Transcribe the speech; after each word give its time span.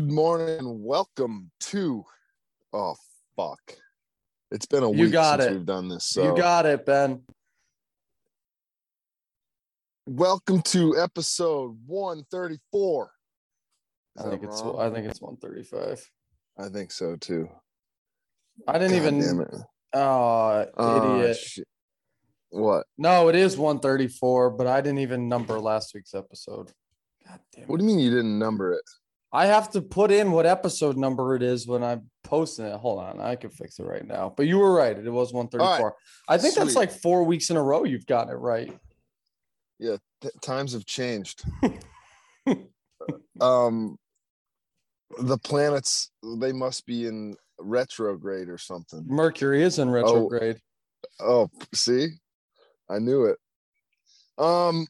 Good 0.00 0.12
morning 0.12 0.48
and 0.60 0.82
welcome 0.82 1.50
to. 1.60 2.06
Oh 2.72 2.94
fuck! 3.36 3.60
It's 4.50 4.64
been 4.64 4.82
a 4.82 4.90
You 4.90 5.02
week 5.04 5.12
got 5.12 5.40
since 5.40 5.50
it. 5.50 5.56
we've 5.58 5.66
done 5.66 5.88
this. 5.90 6.06
So 6.06 6.24
You 6.24 6.40
got 6.40 6.64
it, 6.64 6.86
Ben. 6.86 7.20
welcome 10.06 10.62
to 10.62 10.98
episode 10.98 11.76
one 11.84 12.24
thirty 12.30 12.56
four. 12.72 13.10
I 14.18 14.30
think 14.30 14.42
it's 14.42 14.62
I 14.62 14.88
think 14.88 15.06
it's 15.06 15.20
135. 15.20 16.10
I 16.58 16.68
think 16.70 16.92
so 16.92 17.16
too. 17.16 17.50
I 18.66 18.78
didn't 18.78 18.92
God 18.92 18.96
even 19.02 19.20
damn 19.20 19.40
it! 19.42 19.54
oh 19.92 20.66
Oh, 20.78 21.20
idiot. 21.20 21.36
shit. 21.36 21.68
What? 22.48 22.86
No, 22.96 23.28
it 23.28 23.34
is 23.36 23.58
134, 23.58 24.48
but 24.52 24.66
I 24.66 24.80
didn't 24.80 25.00
even 25.00 25.28
number 25.28 25.60
last 25.60 25.92
week's 25.94 26.14
episode. 26.14 26.72
God 27.28 27.38
damn 27.54 27.64
It. 27.64 27.68
What 27.68 27.78
do 27.80 27.84
you 27.84 27.88
mean 27.90 27.98
you 27.98 28.08
didn't 28.10 28.38
number 28.38 28.72
it? 28.72 28.80
I 29.32 29.46
have 29.46 29.70
to 29.70 29.82
put 29.82 30.10
in 30.10 30.32
what 30.32 30.44
episode 30.44 30.96
number 30.96 31.36
it 31.36 31.42
is 31.42 31.66
when 31.66 31.84
I'm 31.84 32.10
posting 32.24 32.64
it. 32.64 32.76
Hold 32.76 33.00
on, 33.00 33.20
I 33.20 33.36
can 33.36 33.50
fix 33.50 33.78
it 33.78 33.84
right 33.84 34.06
now. 34.06 34.34
But 34.36 34.46
you 34.46 34.58
were 34.58 34.74
right. 34.74 34.96
It 34.96 35.08
was 35.08 35.32
134. 35.32 35.94
I 36.28 36.38
think 36.38 36.54
that's 36.56 36.74
like 36.74 36.90
four 36.90 37.24
weeks 37.24 37.50
in 37.50 37.56
a 37.56 37.62
row 37.62 37.84
you've 37.84 38.06
got 38.06 38.28
it 38.28 38.34
right. 38.34 38.76
Yeah, 39.78 39.96
th- 40.20 40.34
times 40.42 40.72
have 40.72 40.84
changed. 40.84 41.44
um, 43.40 43.96
the 45.18 45.38
planets 45.38 46.10
they 46.40 46.52
must 46.52 46.86
be 46.86 47.06
in 47.06 47.36
retrograde 47.58 48.48
or 48.48 48.58
something. 48.58 49.04
Mercury 49.06 49.62
is 49.62 49.78
in 49.78 49.90
retrograde. 49.90 50.58
Oh, 51.20 51.48
see, 51.74 52.08
I 52.88 52.98
knew 52.98 53.26
it. 53.26 53.38
Um, 54.38 54.86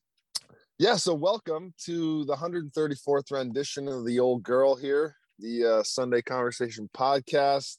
yeah. 0.81 0.97
So 0.97 1.12
welcome 1.12 1.75
to 1.84 2.25
the 2.25 2.34
134th 2.34 3.31
rendition 3.31 3.86
of 3.86 4.06
the 4.06 4.19
old 4.19 4.42
girl 4.42 4.75
here, 4.75 5.14
the 5.39 5.67
uh, 5.67 5.83
Sunday 5.83 6.23
Conversation 6.23 6.89
podcast, 6.97 7.77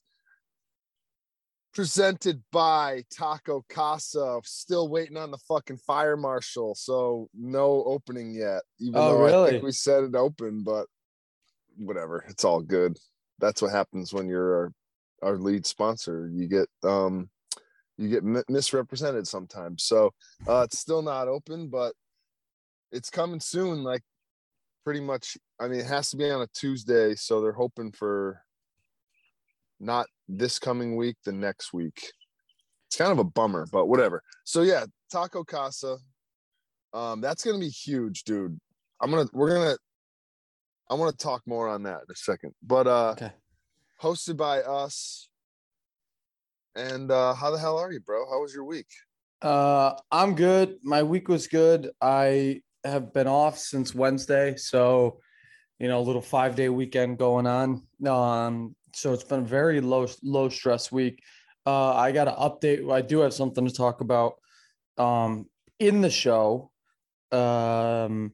presented 1.74 2.44
by 2.52 3.04
Taco 3.12 3.66
Casa. 3.70 4.40
Still 4.44 4.88
waiting 4.88 5.18
on 5.18 5.32
the 5.32 5.40
fucking 5.48 5.80
fire 5.80 6.16
marshal, 6.16 6.76
so 6.76 7.28
no 7.34 7.84
opening 7.88 8.36
yet. 8.36 8.62
Even 8.80 9.00
Oh, 9.00 9.10
though 9.18 9.26
I 9.26 9.32
really? 9.32 9.52
think 9.54 9.64
we 9.64 9.72
said 9.72 10.04
it 10.04 10.16
open, 10.16 10.62
but 10.62 10.86
whatever, 11.78 12.24
it's 12.30 12.44
all 12.44 12.62
good. 12.62 13.00
That's 13.40 13.64
what 13.64 13.72
happens 13.72 14.14
when 14.14 14.28
you're 14.28 14.54
our, 15.24 15.30
our 15.32 15.38
lead 15.40 15.66
sponsor. 15.66 16.30
You 16.32 16.48
get 16.48 16.68
um 16.84 17.32
you 17.98 18.10
get 18.10 18.24
mi- 18.24 18.44
misrepresented 18.48 19.28
sometimes. 19.28 19.86
So 19.86 20.12
uh, 20.48 20.62
it's 20.66 20.78
still 20.78 21.02
not 21.02 21.28
open, 21.28 21.68
but 21.68 21.94
it's 22.92 23.09
coming 23.09 23.39
soon. 23.39 23.84
Like 23.84 24.02
pretty 24.84 25.02
much, 25.02 25.38
I 25.59 25.67
mean, 25.67 25.80
it 25.80 25.86
has 25.86 26.09
to 26.11 26.17
be 26.17 26.30
on 26.30 26.42
a 26.42 26.47
Tuesday, 26.53 27.16
so 27.16 27.42
they're 27.42 27.52
hoping 27.52 27.92
for 27.92 28.42
not 29.80 30.08
this 30.28 30.59
coming 30.59 30.95
week, 30.95 31.17
the 31.25 31.31
next 31.31 31.73
week. 31.73 32.11
It's 32.88 32.98
kind 32.98 33.11
of 33.11 33.20
a 33.20 33.23
bummer, 33.23 33.67
but 33.72 33.88
whatever. 33.88 34.22
So 34.44 34.61
yeah, 34.61 34.86
Taco 35.11 35.44
Casa. 35.44 35.98
Um, 36.94 37.22
that's 37.22 37.44
gonna 37.44 37.59
be 37.59 37.70
huge, 37.70 38.23
dude. 38.23 38.59
I'm 39.02 39.09
gonna 39.11 39.30
we're 39.33 39.53
gonna 39.53 39.78
I 40.89 40.95
want 40.95 41.17
to 41.17 41.23
talk 41.23 41.42
more 41.45 41.70
on 41.70 41.83
that 41.83 42.02
in 42.02 42.11
a 42.11 42.16
second. 42.16 42.53
But 42.61 42.86
uh 42.88 43.11
Okay. 43.11 43.31
hosted 44.02 44.36
by 44.36 44.61
us. 44.61 45.30
And 46.76 47.09
uh 47.11 47.33
how 47.33 47.50
the 47.52 47.58
hell 47.58 47.78
are 47.78 47.92
you, 47.92 48.02
bro? 48.02 48.30
How 48.30 48.42
was 48.42 48.53
your 48.53 48.66
week? 48.66 48.88
Uh, 49.42 49.95
I'm 50.11 50.36
good. 50.36 50.77
My 50.83 51.02
week 51.02 51.27
was 51.27 51.48
good. 51.48 51.89
I 51.99 52.61
have 52.83 53.14
been 53.14 53.27
off 53.27 53.58
since 53.58 53.93
Wednesday, 53.93 54.55
so 54.55 55.19
you 55.80 55.87
know, 55.87 55.99
a 55.99 56.02
little 56.02 56.21
five 56.21 56.55
day 56.55 56.69
weekend 56.69 57.17
going 57.17 57.47
on. 57.47 57.81
Um, 58.05 58.75
so 58.93 59.14
it's 59.14 59.23
been 59.23 59.39
a 59.39 59.43
very 59.43 59.81
low 59.81 60.08
low 60.23 60.49
stress 60.49 60.92
week. 60.92 61.23
Uh, 61.65 61.93
I 61.93 62.11
got 62.11 62.25
to 62.25 62.31
update. 62.31 62.92
I 62.92 63.02
do 63.02 63.19
have 63.19 63.33
something 63.33 63.65
to 63.67 63.73
talk 63.73 64.02
about. 64.02 64.33
Um, 64.97 65.47
in 65.80 66.02
the 66.02 66.09
show, 66.09 66.71
um, 67.31 68.33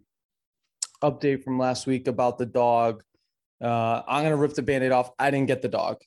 update 1.01 1.43
from 1.43 1.57
last 1.57 1.87
week 1.87 2.07
about 2.07 2.37
the 2.37 2.45
dog. 2.45 3.03
Uh, 3.61 4.01
I'm 4.07 4.23
gonna 4.23 4.35
rip 4.35 4.53
the 4.53 4.61
band-aid 4.61 4.91
off. 4.91 5.11
I 5.17 5.31
didn't 5.31 5.47
get 5.47 5.61
the 5.61 5.69
dog. 5.69 6.01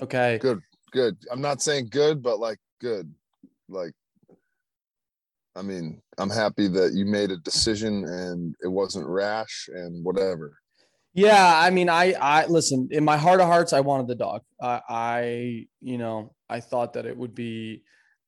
Okay. 0.00 0.38
Good, 0.38 0.62
good. 0.92 1.16
I'm 1.30 1.40
not 1.40 1.62
saying 1.62 1.88
good, 1.90 2.22
but 2.22 2.40
like 2.40 2.58
good. 2.80 3.12
Like 3.68 3.92
I 5.56 5.62
mean, 5.62 6.02
I'm 6.18 6.30
happy 6.30 6.68
that 6.68 6.92
you 6.92 7.06
made 7.06 7.30
a 7.30 7.38
decision 7.38 8.04
and 8.04 8.54
it 8.62 8.68
wasn't 8.68 9.08
rash 9.08 9.68
and 9.72 10.04
whatever. 10.04 10.58
Yeah, 11.14 11.58
I 11.58 11.70
mean, 11.70 11.88
I 11.88 12.12
I 12.12 12.44
listen. 12.44 12.88
In 12.90 13.02
my 13.02 13.16
heart 13.16 13.40
of 13.40 13.46
hearts, 13.46 13.72
I 13.72 13.80
wanted 13.80 14.06
the 14.06 14.16
dog. 14.16 14.42
I 14.60 14.80
I 14.86 15.66
you 15.80 15.96
know 15.96 16.34
I 16.50 16.60
thought 16.60 16.92
that 16.92 17.06
it 17.06 17.16
would 17.16 17.34
be. 17.34 17.82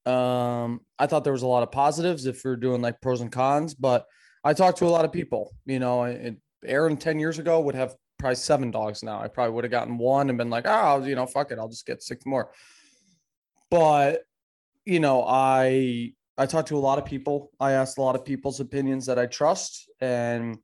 Um, 0.06 0.80
I 0.98 1.06
thought 1.06 1.22
there 1.22 1.34
was 1.34 1.42
a 1.42 1.46
lot 1.46 1.62
of 1.62 1.70
positives 1.70 2.24
if 2.24 2.42
we 2.42 2.50
are 2.50 2.56
doing 2.56 2.80
like 2.80 2.98
pros 3.02 3.20
and 3.20 3.30
cons, 3.30 3.74
but 3.74 4.06
I 4.42 4.54
talked 4.54 4.78
to 4.78 4.86
a 4.86 4.88
lot 4.88 5.04
of 5.04 5.12
people. 5.12 5.52
You 5.66 5.80
know, 5.80 6.04
and 6.04 6.38
Aaron 6.64 6.96
ten 6.96 7.18
years 7.18 7.38
ago 7.38 7.60
would 7.60 7.74
have 7.74 7.94
probably 8.18 8.36
seven 8.36 8.70
dogs 8.70 9.02
now. 9.02 9.20
I 9.20 9.28
probably 9.28 9.52
would 9.52 9.64
have 9.64 9.70
gotten 9.70 9.98
one 9.98 10.30
and 10.30 10.38
been 10.38 10.48
like, 10.48 10.64
oh, 10.66 11.04
you 11.04 11.14
know, 11.14 11.26
fuck 11.26 11.52
it, 11.52 11.58
I'll 11.58 11.68
just 11.68 11.84
get 11.84 12.02
six 12.02 12.24
more. 12.24 12.52
But 13.70 14.22
you 14.86 15.00
know, 15.00 15.26
I 15.28 16.14
I 16.38 16.46
talked 16.46 16.68
to 16.68 16.78
a 16.78 16.78
lot 16.78 16.98
of 16.98 17.04
people. 17.04 17.50
I 17.58 17.72
asked 17.72 17.98
a 17.98 18.02
lot 18.02 18.14
of 18.14 18.24
people's 18.24 18.60
opinions 18.60 19.06
that 19.06 19.18
I 19.18 19.26
trust, 19.26 19.90
and 20.00 20.58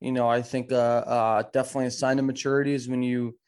you 0.00 0.10
know, 0.10 0.28
I 0.28 0.42
think 0.42 0.72
uh, 0.72 0.74
uh, 0.76 1.42
definitely 1.52 1.86
a 1.86 1.92
sign 1.92 2.18
of 2.18 2.24
maturity 2.24 2.74
is 2.74 2.88
when 2.88 3.04
you 3.04 3.38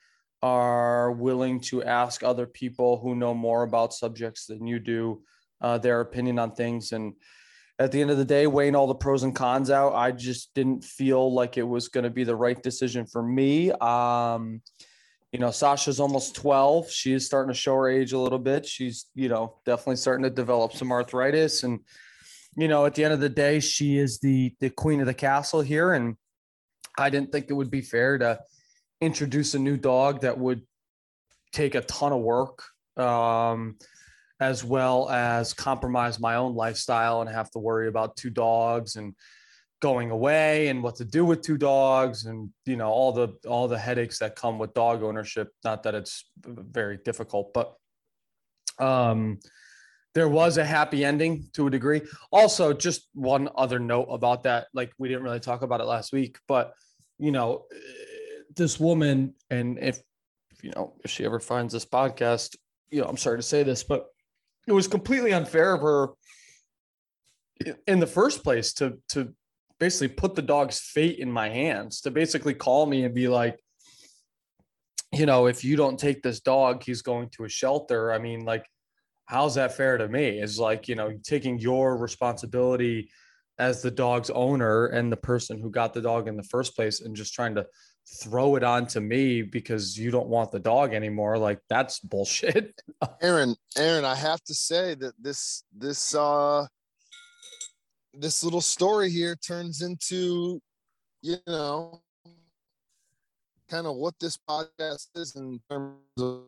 are 0.41 1.11
willing 1.11 1.59
to 1.59 1.83
ask 1.83 2.23
other 2.23 2.47
people 2.47 3.01
who 3.01 3.17
know 3.17 3.35
more 3.35 3.65
about 3.65 3.93
subjects 3.93 4.47
than 4.47 4.67
you 4.67 4.79
do 4.79 5.23
uh, 5.61 5.79
their 5.79 6.01
opinion 6.01 6.39
on 6.39 6.53
things. 6.53 6.93
And 6.93 7.15
at 7.79 7.91
the 7.91 8.01
end 8.01 8.11
of 8.11 8.19
the 8.19 8.25
day, 8.25 8.47
weighing 8.47 8.77
all 8.77 8.87
the 8.87 8.95
pros 8.95 9.25
and 9.25 9.35
cons 9.35 9.71
out, 9.71 9.95
I 9.95 10.13
just 10.13 10.55
didn't 10.55 10.85
feel 10.85 11.33
like 11.33 11.57
it 11.57 11.67
was 11.67 11.89
going 11.89 12.05
to 12.05 12.11
be 12.11 12.23
the 12.23 12.37
right 12.37 12.63
decision 12.63 13.07
for 13.07 13.23
me. 13.23 13.73
Um, 13.73 14.61
you 15.35 15.41
know, 15.41 15.51
Sasha's 15.51 15.99
almost 15.99 16.37
12. 16.37 16.89
She 16.89 17.13
is 17.13 17.27
starting 17.27 17.53
to 17.53 17.59
show 17.59 17.75
her 17.75 17.89
age 17.89 18.13
a 18.13 18.19
little 18.21 18.39
bit. 18.39 18.65
She's, 18.65 19.07
you 19.17 19.29
know, 19.29 19.57
definitely 19.67 19.97
starting 19.97 20.23
to 20.23 20.31
develop 20.31 20.75
some 20.75 20.93
arthritis. 20.93 21.65
And, 21.65 21.81
you 22.55 22.69
know, 22.69 22.87
at 22.87 22.95
the 22.95 23.03
end 23.03 23.15
of 23.15 23.19
the 23.19 23.29
day, 23.29 23.59
she 23.59 23.99
is 23.99 24.21
the 24.21 24.55
the 24.61 24.71
queen 24.71 25.01
of 25.01 25.07
the 25.07 25.13
castle 25.13 25.61
here. 25.61 25.93
And 25.93 26.15
I 26.97 27.11
didn't 27.11 27.33
think 27.33 27.47
it 27.49 27.55
would 27.55 27.69
be 27.69 27.81
fair 27.81 28.17
to 28.19 28.39
introduce 29.01 29.55
a 29.55 29.59
new 29.59 29.77
dog 29.77 30.21
that 30.21 30.39
would 30.39 30.63
take 31.53 31.75
a 31.75 31.81
ton 31.81 32.13
of 32.13 32.21
work, 32.21 32.63
um, 32.97 33.77
as 34.39 34.63
well 34.63 35.11
as 35.11 35.53
compromise 35.53 36.21
my 36.21 36.37
own 36.37 36.55
lifestyle 36.55 37.23
and 37.23 37.29
have 37.29 37.51
to 37.51 37.59
worry 37.59 37.89
about 37.89 38.17
two 38.17 38.31
dogs 38.31 38.95
and 38.95 39.17
going 39.85 40.11
away 40.11 40.69
and 40.69 40.83
what 40.83 40.97
to 40.97 41.05
do 41.05 41.27
with 41.27 41.43
two 41.43 41.59
dogs 41.59 42.25
and 42.25 42.49
you 42.65 42.75
know 42.75 42.89
all 42.89 43.13
the 43.13 43.29
all 43.47 43.69
the 43.69 43.79
headaches 43.79 44.19
that 44.19 44.35
come 44.35 44.59
with 44.59 44.73
dog 44.73 45.03
ownership. 45.03 45.51
Not 45.63 45.83
that 45.83 45.95
it's 45.95 46.25
very 46.43 46.99
difficult 47.05 47.53
but 47.53 47.75
um 48.79 49.39
there 50.15 50.29
was 50.29 50.57
a 50.57 50.65
happy 50.65 51.05
ending 51.05 51.51
to 51.53 51.67
a 51.67 51.71
degree. 51.71 52.01
Also 52.33 52.73
just 52.73 53.09
one 53.13 53.51
other 53.57 53.79
note 53.79 54.09
about 54.09 54.45
that. 54.45 54.69
Like 54.73 54.91
we 54.97 55.09
didn't 55.09 55.25
really 55.25 55.41
talk 55.41 55.61
about 55.61 55.83
it 55.83 55.85
last 55.85 56.15
week 56.15 56.39
but 56.49 56.73
you 57.19 57.31
know 57.31 57.67
this 58.57 58.81
woman 58.81 59.35
and 59.51 59.79
if 59.79 59.99
you 60.63 60.73
know 60.75 60.95
if 61.05 61.11
she 61.11 61.27
ever 61.27 61.41
finds 61.41 61.75
this 61.75 61.85
podcast 61.85 62.57
you 62.91 63.01
know 63.01 63.07
i'm 63.07 63.17
sorry 63.17 63.39
to 63.39 63.43
say 63.43 63.63
this 63.63 63.85
but 63.85 64.07
it 64.67 64.73
was 64.73 64.89
completely 64.89 65.33
unfair 65.33 65.75
of 65.75 65.83
her 65.83 66.09
in 67.87 68.01
the 68.01 68.07
first 68.07 68.43
place 68.43 68.73
to 68.73 68.99
to 69.09 69.35
basically 69.85 70.09
put 70.09 70.35
the 70.35 70.41
dog's 70.41 70.81
fate 70.81 71.19
in 71.19 71.31
my 71.31 71.47
hands 71.47 72.01
to 72.01 72.11
basically 72.11 72.55
call 72.55 72.87
me 72.87 73.05
and 73.05 73.15
be 73.15 73.29
like 73.29 73.59
you 75.13 75.27
know 75.27 75.45
if 75.47 75.63
you 75.63 75.77
don't 75.77 75.99
take 75.99 76.23
this 76.23 76.41
dog 76.41 76.83
he's 76.83 77.03
going 77.03 77.29
to 77.29 77.45
a 77.45 77.49
shelter. 77.51 78.11
I 78.11 78.19
mean 78.19 78.47
like 78.47 78.65
how's 79.27 79.57
that 79.57 79.77
fair 79.77 79.99
to 79.99 80.09
me? 80.09 80.41
Is 80.41 80.59
like 80.59 80.89
you 80.89 80.95
know 80.95 81.13
taking 81.23 81.59
your 81.59 81.99
responsibility 81.99 83.11
as 83.59 83.83
the 83.83 83.91
dog's 83.91 84.31
owner 84.31 84.87
and 84.87 85.13
the 85.13 85.19
person 85.33 85.59
who 85.59 85.71
got 85.71 85.93
the 85.93 86.01
dog 86.01 86.29
in 86.29 86.39
the 86.39 86.51
first 86.55 86.75
place 86.75 87.03
and 87.03 87.15
just 87.15 87.35
trying 87.35 87.55
to 87.57 87.67
throw 88.23 88.57
it 88.57 88.65
on 88.65 88.87
to 88.87 89.03
me 89.03 89.43
because 89.43 89.99
you 89.99 90.11
don't 90.11 90.29
want 90.29 90.51
the 90.51 90.59
dog 90.59 90.95
anymore 90.95 91.37
like 91.37 91.61
that's 91.69 92.01
bullshit. 92.01 92.81
Aaron, 93.21 93.55
Aaron, 93.77 94.07
I 94.07 94.15
have 94.15 94.43
to 94.45 94.55
say 94.55 94.95
that 94.95 95.13
this 95.23 95.65
this 95.77 96.15
uh 96.15 96.67
this 98.19 98.45
little 98.45 98.61
story 98.61 99.11
here 99.11 99.37
turns 99.37 99.83
into 99.83 100.61
you 101.23 101.37
know 101.47 102.01
kind 103.69 103.87
of 103.87 103.97
what 103.97 104.15
this 104.21 104.39
podcast 104.49 105.09
is 105.15 105.35
in 105.37 105.61
terms 105.71 105.99
of 106.19 106.45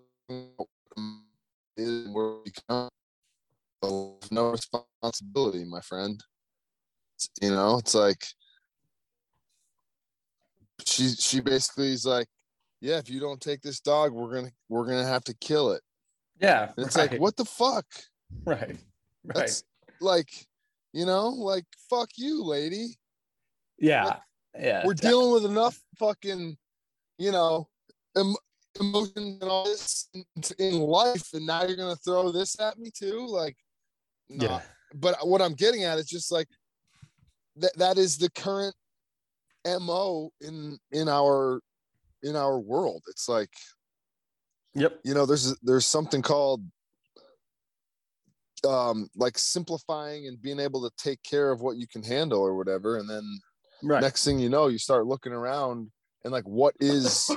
is 1.77 2.09
where 2.09 2.37
we 2.45 2.53
come 2.69 2.89
no 4.31 4.51
responsibility, 4.51 5.65
my 5.65 5.81
friend. 5.81 6.23
You 7.41 7.51
know, 7.51 7.79
it's 7.79 7.95
like 7.95 8.25
she 10.85 11.09
she 11.09 11.41
basically 11.41 11.93
is 11.93 12.05
like, 12.05 12.27
yeah, 12.81 12.99
if 12.99 13.09
you 13.09 13.21
don't 13.21 13.41
take 13.41 13.63
this 13.63 13.81
dog, 13.81 14.13
we're 14.13 14.35
gonna 14.35 14.51
we're 14.69 14.87
gonna 14.87 15.07
have 15.07 15.25
to 15.25 15.35
kill 15.35 15.73
it. 15.73 15.83
Yeah. 16.41 16.73
And 16.77 16.87
it's 16.87 16.97
right, 16.97 17.11
like, 17.13 17.21
what 17.21 17.37
the 17.37 17.45
fuck? 17.45 17.87
Right. 18.45 18.77
Right. 19.25 19.35
That's 19.35 19.65
like, 20.01 20.29
you 20.97 21.05
know, 21.05 21.29
like 21.29 21.65
fuck 21.91 22.09
you, 22.17 22.43
lady. 22.43 22.97
yeah. 23.79 24.17
Yeah. 24.59 24.87
We're 24.87 24.95
dealing 24.95 25.33
with 25.35 25.45
enough 25.45 25.79
fucking, 25.99 26.57
you 27.19 27.31
know, 27.31 27.69
em- 28.17 28.35
emotions 28.81 29.37
and 29.43 29.51
all 29.51 29.65
this 29.65 30.09
in, 30.15 30.25
in 30.59 30.79
life, 30.81 31.35
and 31.35 31.45
now 31.45 31.65
you're 31.65 31.77
gonna 31.77 31.95
throw 31.97 32.33
this 32.33 32.59
at 32.59 32.79
me 32.79 32.91
too. 32.91 33.27
Like, 33.29 33.55
nah. 34.31 34.45
Yeah. 34.45 34.61
But 34.95 35.29
what 35.29 35.43
I'm 35.43 35.53
getting 35.53 35.85
at 35.85 35.99
is 35.99 36.07
just 36.07 36.33
like 36.33 36.49
that. 37.57 37.77
That 37.77 37.99
is 37.99 38.17
the 38.17 38.31
current 38.31 38.75
mo 39.67 40.31
in 40.41 40.79
in 40.91 41.07
our 41.07 41.61
in 42.23 42.35
our 42.35 42.59
world. 42.59 43.03
It's 43.09 43.29
like 43.29 43.51
Yep. 44.75 45.01
you 45.05 45.13
know 45.13 45.27
there's 45.27 45.55
there's 45.61 45.87
something 45.87 46.23
called 46.23 46.63
um 48.65 49.09
like 49.17 49.39
simplifying 49.39 50.27
and 50.27 50.41
being 50.41 50.59
able 50.61 50.83
to 50.89 50.95
take 50.97 51.23
care 51.23 51.51
of 51.51 51.61
what 51.61 51.77
you 51.77 51.87
can 51.87 52.03
handle 52.03 52.41
or 52.41 52.57
whatever 52.57 52.99
and 52.99 53.09
then 53.09 53.25
Right. 53.83 54.01
next 54.01 54.25
thing 54.25 54.39
you 54.39 54.49
know 54.49 54.69
you 54.69 54.79
start 54.79 55.07
looking 55.07 55.33
around 55.33 55.91
and 56.25 56.33
like 56.33 56.45
what 56.45 56.75
is 56.81 57.31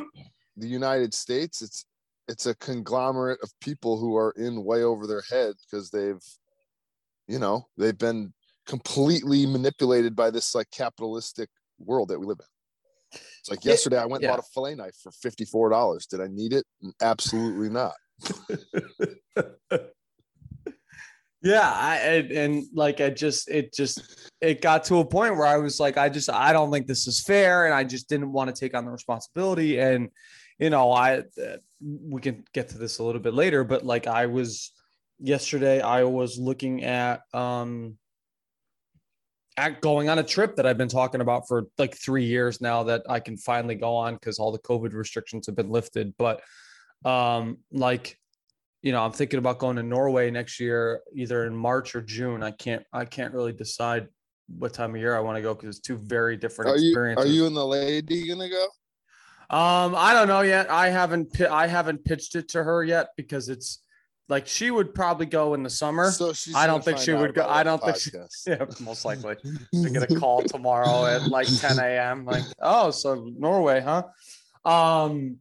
the 0.59 0.67
united 0.67 1.13
states? 1.13 1.61
It's 1.61 1.85
it's 2.27 2.45
a 2.45 2.55
conglomerate 2.55 3.39
of 3.41 3.51
people 3.59 3.97
who 3.97 4.15
are 4.15 4.31
in 4.37 4.63
way 4.63 4.83
over 4.83 5.07
their 5.07 5.23
head 5.29 5.55
because 5.65 5.89
they've 5.89 6.23
you 7.27 7.39
know 7.39 7.67
they've 7.77 7.97
been 7.97 8.33
completely 8.67 9.45
manipulated 9.45 10.15
by 10.15 10.29
this 10.29 10.53
like 10.53 10.69
capitalistic 10.71 11.49
world 11.79 12.09
that 12.09 12.19
we 12.19 12.25
live 12.27 12.39
in. 12.39 13.19
It's 13.39 13.49
like 13.49 13.65
yesterday 13.65 13.97
i 13.97 14.05
went 14.05 14.23
and 14.23 14.29
bought 14.29 14.39
a 14.39 14.49
fillet 14.53 14.75
knife 14.75 14.95
for 15.01 15.11
$54 15.11 16.05
did 16.07 16.21
i 16.21 16.27
need 16.27 16.53
it? 16.53 16.65
Absolutely 17.01 17.69
not 17.69 17.95
Yeah, 21.41 21.71
I 21.71 21.95
and, 21.97 22.31
and 22.31 22.65
like 22.73 22.99
I 22.99 23.09
just 23.09 23.49
it 23.49 23.73
just 23.73 24.29
it 24.41 24.61
got 24.61 24.83
to 24.85 24.97
a 24.97 25.05
point 25.05 25.37
where 25.37 25.45
I 25.45 25.57
was 25.57 25.79
like 25.79 25.97
I 25.97 26.09
just 26.09 26.29
I 26.29 26.51
don't 26.51 26.69
think 26.69 26.85
this 26.85 27.07
is 27.07 27.23
fair 27.23 27.65
and 27.65 27.73
I 27.73 27.85
just 27.85 28.09
didn't 28.09 28.31
want 28.33 28.53
to 28.53 28.59
take 28.59 28.75
on 28.75 28.83
the 28.83 28.91
responsibility 28.91 29.79
and 29.79 30.09
you 30.59 30.69
know 30.69 30.91
I 30.91 31.23
we 31.81 32.19
can 32.19 32.43
get 32.53 32.69
to 32.69 32.77
this 32.77 32.99
a 32.99 33.03
little 33.03 33.21
bit 33.21 33.33
later 33.33 33.63
but 33.63 33.85
like 33.85 34.05
I 34.05 34.25
was 34.25 34.73
yesterday 35.17 35.79
I 35.79 36.03
was 36.03 36.37
looking 36.37 36.83
at 36.83 37.21
um 37.33 37.97
at 39.55 39.79
going 39.79 40.09
on 40.09 40.19
a 40.19 40.23
trip 40.23 40.57
that 40.57 40.65
I've 40.65 40.77
been 40.77 40.89
talking 40.89 41.21
about 41.21 41.47
for 41.47 41.67
like 41.77 41.95
3 41.95 42.25
years 42.25 42.59
now 42.59 42.83
that 42.83 43.03
I 43.07 43.21
can 43.21 43.37
finally 43.37 43.75
go 43.75 43.95
on 43.95 44.17
cuz 44.17 44.39
all 44.39 44.51
the 44.51 44.59
covid 44.59 44.93
restrictions 44.93 45.45
have 45.45 45.55
been 45.55 45.69
lifted 45.69 46.13
but 46.17 46.41
um 47.05 47.59
like 47.71 48.17
you 48.81 48.91
know, 48.91 49.03
I'm 49.03 49.11
thinking 49.11 49.39
about 49.39 49.59
going 49.59 49.75
to 49.75 49.83
Norway 49.83 50.31
next 50.31 50.59
year, 50.59 51.01
either 51.13 51.45
in 51.45 51.55
March 51.55 51.95
or 51.95 52.01
June. 52.01 52.41
I 52.43 52.51
can't, 52.51 52.83
I 52.93 53.05
can't 53.05 53.33
really 53.33 53.53
decide 53.53 54.07
what 54.57 54.73
time 54.73 54.95
of 54.95 55.01
year 55.01 55.15
I 55.15 55.19
want 55.19 55.35
to 55.37 55.41
go 55.41 55.53
because 55.53 55.77
it's 55.77 55.85
two 55.87 55.97
very 55.97 56.35
different 56.37 56.71
are 56.71 56.77
you 56.77 56.89
experiences. 56.89 57.25
are 57.25 57.27
you 57.33 57.45
and 57.45 57.55
the 57.55 57.65
lady 57.65 58.27
gonna 58.27 58.49
go 58.49 58.63
Um, 59.55 59.93
I 59.95 60.13
don't 60.13 60.27
know 60.27 60.41
yet. 60.41 60.69
I 60.71 60.89
haven't, 60.89 61.39
I 61.41 61.67
haven't 61.67 62.03
pitched 62.05 62.35
it 62.35 62.47
to 62.49 62.63
her 62.63 62.83
yet 62.83 63.09
because 63.17 63.49
it's 63.49 63.81
like 64.27 64.47
she 64.47 64.69
would 64.71 64.93
probably 64.93 65.25
go 65.25 65.55
in 65.55 65.63
the 65.63 65.69
summer. 65.69 66.11
so 66.11 66.33
she's 66.33 66.55
I 66.55 66.67
don't 66.67 66.83
think 66.85 66.99
she 66.99 67.13
would 67.13 67.33
go- 67.33 67.47
I 67.47 67.63
don't 67.63 67.83
think 67.83 67.97
she- 67.97 68.11
yeah, 68.47 68.65
most 68.79 69.03
likely. 69.05 69.35
to 69.73 69.89
get 69.89 70.09
a 70.09 70.15
call 70.19 70.41
tomorrow 70.43 71.05
at 71.05 71.27
like 71.27 71.47
10 71.47 71.79
a.m. 71.79 72.25
Like, 72.25 72.43
oh, 72.61 72.91
so 72.91 73.29
Norway, 73.37 73.81
huh? 73.81 74.03
Um, 74.65 75.37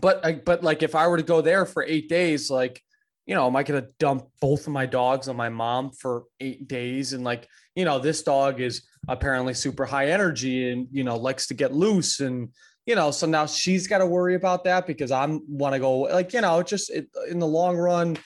but 0.00 0.44
but 0.44 0.62
like 0.62 0.82
if 0.82 0.94
I 0.94 1.06
were 1.08 1.16
to 1.16 1.22
go 1.22 1.40
there 1.40 1.66
for 1.66 1.82
eight 1.82 2.08
days, 2.08 2.50
like, 2.50 2.82
you 3.26 3.34
know, 3.34 3.46
am 3.46 3.56
I 3.56 3.62
gonna 3.62 3.86
dump 3.98 4.26
both 4.40 4.66
of 4.66 4.72
my 4.72 4.86
dogs 4.86 5.28
on 5.28 5.36
my 5.36 5.48
mom 5.48 5.90
for 5.90 6.24
eight 6.40 6.68
days? 6.68 7.12
And 7.12 7.24
like, 7.24 7.48
you 7.74 7.84
know, 7.84 7.98
this 7.98 8.22
dog 8.22 8.60
is 8.60 8.82
apparently 9.08 9.54
super 9.54 9.84
high 9.84 10.10
energy 10.10 10.70
and 10.70 10.86
you 10.92 11.04
know 11.04 11.16
likes 11.16 11.46
to 11.48 11.54
get 11.54 11.72
loose 11.72 12.20
and 12.20 12.50
you 12.86 12.94
know, 12.96 13.10
so 13.10 13.26
now 13.26 13.46
she's 13.46 13.86
got 13.86 13.98
to 13.98 14.06
worry 14.06 14.34
about 14.34 14.64
that 14.64 14.86
because 14.86 15.10
I'm 15.10 15.42
want 15.46 15.74
to 15.74 15.78
go 15.78 16.00
like 16.00 16.32
you 16.32 16.40
know, 16.40 16.62
just 16.62 16.90
it, 16.90 17.08
in 17.30 17.38
the 17.38 17.46
long 17.46 17.76
run, 17.76 18.16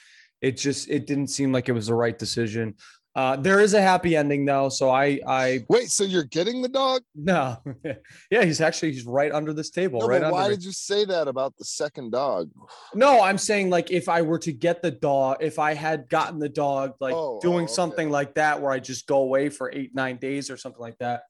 it 0.41 0.57
just 0.57 0.89
it 0.89 1.07
didn't 1.07 1.27
seem 1.27 1.51
like 1.51 1.69
it 1.69 1.73
was 1.73 1.87
the 1.87 1.95
right 1.95 2.17
decision. 2.17 2.75
Uh, 3.15 3.37
there 3.37 3.61
is 3.61 3.73
a 3.73 3.81
happy 3.81 4.13
ending 4.17 4.43
though, 4.43 4.67
so 4.67 4.89
I 4.89 5.21
I 5.25 5.65
Wait, 5.69 5.89
so 5.89 6.03
you're 6.03 6.25
getting 6.25 6.61
the 6.61 6.67
dog? 6.67 7.01
no, 7.15 7.57
yeah, 8.29 8.43
he's 8.43 8.59
actually 8.59 8.91
he's 8.91 9.05
right 9.05 9.31
under 9.31 9.53
this 9.53 9.69
table, 9.69 10.01
No, 10.01 10.07
right 10.07 10.19
but 10.19 10.25
under. 10.27 10.33
why 10.33 10.49
did 10.49 10.63
you 10.63 10.73
say 10.73 11.05
that 11.05 11.29
about 11.29 11.55
the 11.57 11.63
second 11.63 12.11
dog? 12.11 12.49
No, 12.93 13.21
I'm 13.21 13.37
saying 13.37 13.69
like 13.69 13.89
if 13.89 14.09
I 14.09 14.21
were 14.21 14.39
to 14.39 14.51
get 14.51 14.81
the 14.81 14.91
dog, 14.91 15.37
if 15.39 15.59
I 15.59 15.73
had 15.75 16.09
gotten 16.09 16.39
the 16.39 16.49
dog, 16.49 16.91
like 16.99 17.13
Oh, 17.15 17.39
doing 17.41 17.55
oh, 17.59 17.63
okay. 17.63 17.73
something 17.73 18.09
like 18.09 18.33
that, 18.35 18.61
where 18.61 18.71
I 18.71 18.79
just 18.79 19.07
go 19.07 19.19
away 19.19 19.47
for 19.47 19.71
eight 19.71 19.95
nine 19.95 20.17
days 20.17 20.49
or 20.49 20.57
something 20.57 20.81
like 20.81 20.97
that, 20.97 21.21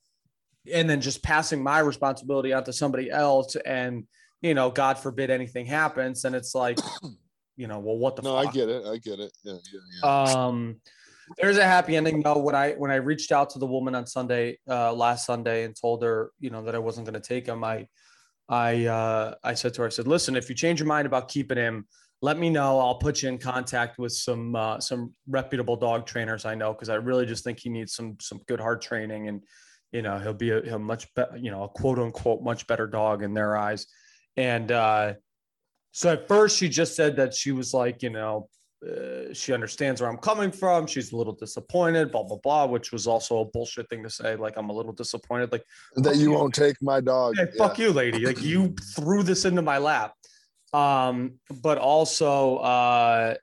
and 0.73 0.89
then 0.89 1.01
just 1.01 1.21
passing 1.21 1.61
my 1.61 1.77
responsibility 1.79 2.51
onto 2.51 2.71
somebody 2.71 3.11
else, 3.11 3.55
and 3.57 4.07
you 4.41 4.55
know, 4.55 4.71
God 4.71 4.97
forbid 4.97 5.29
anything 5.29 5.67
happens, 5.67 6.23
then 6.23 6.33
it's 6.33 6.55
like, 6.55 6.79
you 7.57 7.67
know, 7.67 7.77
well, 7.77 7.97
what 7.97 8.15
the 8.15 8.23
No, 8.23 8.35
I 8.37 8.51
get 8.51 8.69
it. 8.69 8.85
I 8.87 8.97
get 8.97 9.19
it. 9.19 9.31
Yeah, 9.43 9.53
yeah, 9.71 9.79
yeah. 10.03 10.33
um 10.45 10.77
there's 11.37 11.57
a 11.57 11.63
happy 11.63 11.95
ending 11.95 12.21
though. 12.21 12.37
When 12.37 12.55
i 12.55 12.73
when 12.73 12.91
i 12.91 12.95
reached 12.95 13.31
out 13.31 13.49
to 13.51 13.59
the 13.59 13.65
woman 13.65 13.95
on 13.95 14.05
sunday 14.05 14.57
uh 14.69 14.93
last 14.93 15.25
sunday 15.25 15.63
and 15.63 15.75
told 15.75 16.03
her 16.03 16.31
you 16.39 16.49
know 16.49 16.63
that 16.63 16.75
i 16.75 16.79
wasn't 16.79 17.07
going 17.07 17.19
to 17.19 17.27
take 17.27 17.47
him 17.47 17.63
i 17.63 17.87
i 18.47 18.85
uh 18.85 19.33
i 19.43 19.53
said 19.53 19.73
to 19.73 19.81
her 19.81 19.87
i 19.87 19.89
said 19.89 20.07
listen 20.07 20.35
if 20.35 20.49
you 20.49 20.55
change 20.55 20.79
your 20.79 20.87
mind 20.87 21.05
about 21.05 21.27
keeping 21.27 21.57
him 21.57 21.85
let 22.21 22.39
me 22.39 22.49
know. 22.49 22.79
I'll 22.79 22.95
put 22.95 23.21
you 23.21 23.29
in 23.29 23.37
contact 23.37 23.99
with 23.99 24.11
some 24.11 24.55
uh 24.55 24.79
some 24.79 25.13
reputable 25.27 25.75
dog 25.75 26.05
trainers 26.05 26.45
i 26.45 26.55
know 26.55 26.73
because 26.73 26.89
i 26.89 26.95
really 26.95 27.25
just 27.25 27.43
think 27.43 27.59
he 27.59 27.69
needs 27.69 27.93
some 27.93 28.17
some 28.19 28.41
good 28.47 28.59
hard 28.59 28.81
training 28.81 29.27
and 29.27 29.43
you 29.91 30.01
know 30.01 30.17
he'll 30.17 30.33
be 30.33 30.51
a 30.51 30.61
he'll 30.61 30.79
much 30.79 31.13
better 31.13 31.37
you 31.37 31.51
know 31.51 31.63
a 31.63 31.69
quote 31.69 31.99
unquote 31.99 32.41
much 32.41 32.67
better 32.67 32.87
dog 32.87 33.23
in 33.23 33.33
their 33.33 33.55
eyes. 33.55 33.87
And 34.37 34.71
uh 34.71 35.13
so 35.91 36.13
at 36.13 36.27
first 36.27 36.57
she 36.57 36.67
just 36.67 36.95
said 36.95 37.17
that 37.17 37.33
she 37.33 37.51
was 37.51 37.73
like 37.73 38.01
you 38.01 38.09
know 38.09 38.49
uh, 38.85 39.33
she 39.33 39.53
understands 39.53 40.01
where 40.01 40.09
I'm 40.09 40.17
coming 40.17 40.51
from. 40.51 40.85
She's 40.85 41.11
a 41.11 41.17
little 41.17 41.33
disappointed, 41.33 42.11
blah 42.11 42.23
blah 42.23 42.37
blah, 42.37 42.65
which 42.65 42.91
was 42.91 43.07
also 43.07 43.39
a 43.39 43.45
bullshit 43.45 43.89
thing 43.89 44.03
to 44.03 44.09
say. 44.09 44.35
Like 44.35 44.57
I'm 44.57 44.69
a 44.69 44.73
little 44.73 44.91
disappointed. 44.91 45.51
Like 45.51 45.63
that 45.95 46.17
you 46.17 46.31
won't 46.31 46.53
take 46.53 46.75
my 46.81 47.01
dog. 47.01 47.35
hey, 47.37 47.47
fuck 47.57 47.79
you, 47.79 47.91
lady. 47.91 48.25
Like 48.25 48.43
you 48.43 48.75
threw 48.95 49.23
this 49.23 49.45
into 49.45 49.61
my 49.61 49.77
lap. 49.77 50.13
Um, 50.73 51.39
but 51.61 51.77
also, 51.77 52.57
uh, 52.57 53.35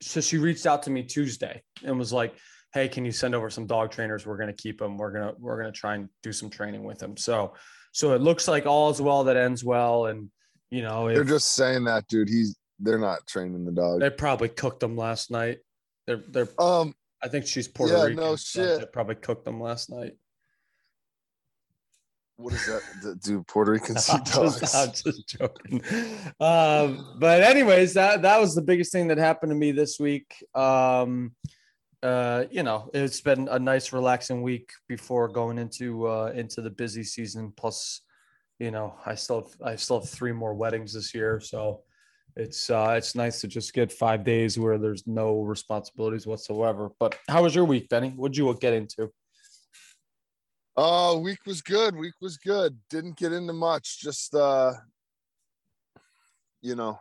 so 0.00 0.20
she 0.20 0.38
reached 0.38 0.66
out 0.66 0.82
to 0.84 0.90
me 0.90 1.02
Tuesday 1.02 1.62
and 1.84 1.98
was 1.98 2.12
like, 2.12 2.34
"Hey, 2.72 2.88
can 2.88 3.04
you 3.04 3.12
send 3.12 3.34
over 3.34 3.50
some 3.50 3.66
dog 3.66 3.90
trainers? 3.90 4.26
We're 4.26 4.38
gonna 4.38 4.52
keep 4.52 4.80
him. 4.80 4.96
We're 4.96 5.12
gonna 5.12 5.32
we're 5.38 5.58
gonna 5.58 5.72
try 5.72 5.94
and 5.94 6.08
do 6.22 6.32
some 6.32 6.50
training 6.50 6.82
with 6.82 7.00
him." 7.00 7.16
So, 7.16 7.54
so 7.92 8.14
it 8.14 8.20
looks 8.20 8.48
like 8.48 8.66
all 8.66 8.90
is 8.90 9.00
well 9.00 9.24
that 9.24 9.36
ends 9.36 9.64
well, 9.64 10.06
and 10.06 10.30
you 10.70 10.82
know, 10.82 11.08
They're 11.08 11.24
just 11.24 11.52
saying 11.52 11.84
that, 11.84 12.06
dude. 12.08 12.28
He's 12.28 12.56
they're 12.78 12.98
not 12.98 13.26
training 13.26 13.64
the 13.64 13.72
dog. 13.72 14.00
they 14.00 14.10
probably 14.10 14.48
cooked 14.48 14.80
them 14.80 14.96
last 14.96 15.30
night. 15.30 15.58
They're 16.06 16.22
they're 16.28 16.48
Um, 16.60 16.94
I 17.22 17.28
think 17.28 17.46
she's 17.46 17.68
Puerto 17.68 17.94
Yeah, 17.94 18.02
Rican. 18.04 18.16
no 18.16 18.36
so 18.36 18.60
shit. 18.60 18.80
They 18.80 18.86
probably 18.86 19.14
cooked 19.16 19.44
them 19.44 19.60
last 19.60 19.90
night. 19.90 20.12
what 22.36 22.52
is 22.52 22.66
that? 22.66 23.18
Do 23.24 23.42
Puerto 23.44 23.72
Ricans 23.72 24.08
eat 24.14 24.24
just, 24.26 24.32
dogs? 24.60 24.74
I'm 24.74 24.92
just 24.92 25.26
joking. 25.28 25.82
Um, 26.38 27.16
but 27.18 27.42
anyways, 27.42 27.94
that 27.94 28.22
that 28.22 28.38
was 28.40 28.54
the 28.54 28.62
biggest 28.62 28.92
thing 28.92 29.08
that 29.08 29.18
happened 29.18 29.50
to 29.50 29.56
me 29.56 29.72
this 29.72 29.98
week. 29.98 30.34
Um, 30.54 31.34
uh, 32.02 32.44
you 32.50 32.62
know, 32.62 32.90
it's 32.92 33.22
been 33.22 33.48
a 33.50 33.58
nice, 33.58 33.92
relaxing 33.92 34.42
week 34.42 34.70
before 34.86 35.28
going 35.28 35.58
into 35.58 36.06
uh, 36.06 36.30
into 36.34 36.60
the 36.60 36.70
busy 36.70 37.02
season. 37.02 37.52
Plus, 37.56 38.02
you 38.58 38.70
know, 38.70 38.94
I 39.06 39.14
still 39.14 39.42
have, 39.42 39.72
I 39.72 39.76
still 39.76 40.00
have 40.00 40.08
three 40.08 40.32
more 40.32 40.52
weddings 40.54 40.92
this 40.92 41.14
year, 41.14 41.40
so 41.40 41.82
it's 42.36 42.68
uh, 42.68 42.94
it's 42.96 43.14
nice 43.14 43.40
to 43.40 43.48
just 43.48 43.72
get 43.72 43.90
five 43.90 44.22
days 44.22 44.58
where 44.58 44.76
there's 44.76 45.06
no 45.06 45.40
responsibilities 45.40 46.26
whatsoever. 46.26 46.90
But 47.00 47.18
how 47.28 47.42
was 47.42 47.54
your 47.54 47.64
week, 47.64 47.88
Benny? 47.88 48.10
What'd 48.10 48.36
you 48.36 48.54
get 48.60 48.74
into? 48.74 49.10
Oh, 50.76 51.18
week 51.18 51.38
was 51.46 51.62
good. 51.62 51.96
Week 51.96 52.12
was 52.20 52.36
good. 52.36 52.78
Didn't 52.90 53.16
get 53.16 53.32
into 53.32 53.54
much. 53.54 54.00
Just 54.00 54.34
uh, 54.34 54.74
you 56.60 56.74
know, 56.74 57.00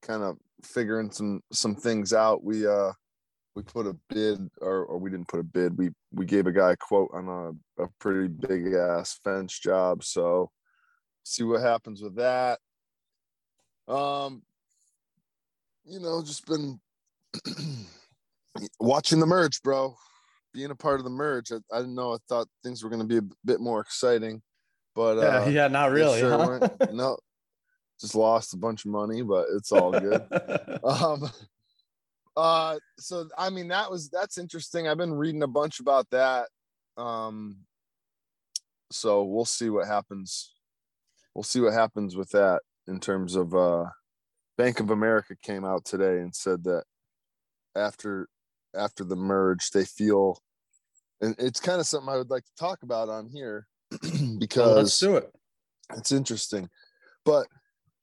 kind 0.00 0.22
of 0.22 0.36
figuring 0.62 1.10
some 1.10 1.42
some 1.52 1.74
things 1.74 2.12
out. 2.12 2.44
We 2.44 2.66
uh 2.66 2.92
we 3.56 3.64
put 3.64 3.88
a 3.88 3.96
bid 4.08 4.48
or, 4.60 4.84
or 4.84 4.98
we 4.98 5.10
didn't 5.10 5.26
put 5.26 5.40
a 5.40 5.44
bid. 5.44 5.76
We 5.76 5.90
we 6.12 6.24
gave 6.24 6.46
a 6.46 6.52
guy 6.52 6.72
a 6.72 6.76
quote 6.76 7.10
on 7.12 7.28
a, 7.28 7.82
a 7.82 7.88
pretty 7.98 8.28
big 8.28 8.74
ass 8.74 9.18
fence 9.24 9.58
job. 9.58 10.04
So 10.04 10.52
see 11.24 11.42
what 11.42 11.62
happens 11.62 12.00
with 12.00 12.14
that. 12.16 12.60
Um 13.88 14.42
you 15.84 16.00
know, 16.00 16.22
just 16.22 16.46
been 16.46 16.78
watching 18.80 19.20
the 19.20 19.26
merge, 19.26 19.62
bro. 19.62 19.96
Being 20.52 20.70
a 20.70 20.74
part 20.74 21.00
of 21.00 21.04
the 21.04 21.10
merge. 21.10 21.50
I, 21.50 21.56
I 21.72 21.78
didn't 21.78 21.94
know. 21.94 22.12
I 22.14 22.18
thought 22.28 22.48
things 22.62 22.82
were 22.82 22.90
going 22.90 23.00
to 23.00 23.06
be 23.06 23.18
a 23.18 23.30
bit 23.44 23.60
more 23.60 23.80
exciting. 23.80 24.42
but 24.94 25.16
Yeah, 25.16 25.44
uh, 25.44 25.48
yeah, 25.48 25.68
not 25.68 25.90
really. 25.90 26.20
sure 26.20 26.58
huh? 26.60 26.68
no, 26.92 27.16
just 28.00 28.14
lost 28.14 28.54
a 28.54 28.58
bunch 28.58 28.84
of 28.84 28.90
money, 28.90 29.22
but 29.22 29.46
it's 29.54 29.72
all 29.72 29.92
good. 29.92 30.26
um 30.84 31.30
uh 32.38 32.78
so 33.00 33.28
i 33.36 33.50
mean 33.50 33.66
that 33.66 33.90
was 33.90 34.08
that's 34.10 34.38
interesting 34.38 34.86
i've 34.86 34.96
been 34.96 35.12
reading 35.12 35.42
a 35.42 35.46
bunch 35.48 35.80
about 35.80 36.08
that 36.10 36.46
um 36.96 37.56
so 38.92 39.24
we'll 39.24 39.44
see 39.44 39.68
what 39.68 39.88
happens 39.88 40.54
we'll 41.34 41.42
see 41.42 41.60
what 41.60 41.72
happens 41.72 42.16
with 42.16 42.30
that 42.30 42.60
in 42.88 42.98
terms 42.98 43.36
of 43.36 43.54
uh 43.54 43.84
bank 44.56 44.80
of 44.80 44.90
america 44.90 45.36
came 45.42 45.64
out 45.64 45.84
today 45.84 46.18
and 46.18 46.34
said 46.34 46.64
that 46.64 46.82
after 47.76 48.28
after 48.74 49.04
the 49.04 49.16
merge 49.16 49.70
they 49.70 49.84
feel 49.84 50.40
and 51.20 51.34
it's 51.38 51.60
kind 51.60 51.80
of 51.80 51.86
something 51.86 52.08
i 52.12 52.16
would 52.16 52.30
like 52.30 52.44
to 52.44 52.54
talk 52.58 52.82
about 52.82 53.08
on 53.08 53.28
here 53.28 53.66
because 54.38 54.56
Well, 54.56 54.74
let's 54.74 54.98
do 54.98 55.16
it. 55.16 55.32
it's 55.96 56.12
interesting. 56.12 56.68
But 57.24 57.46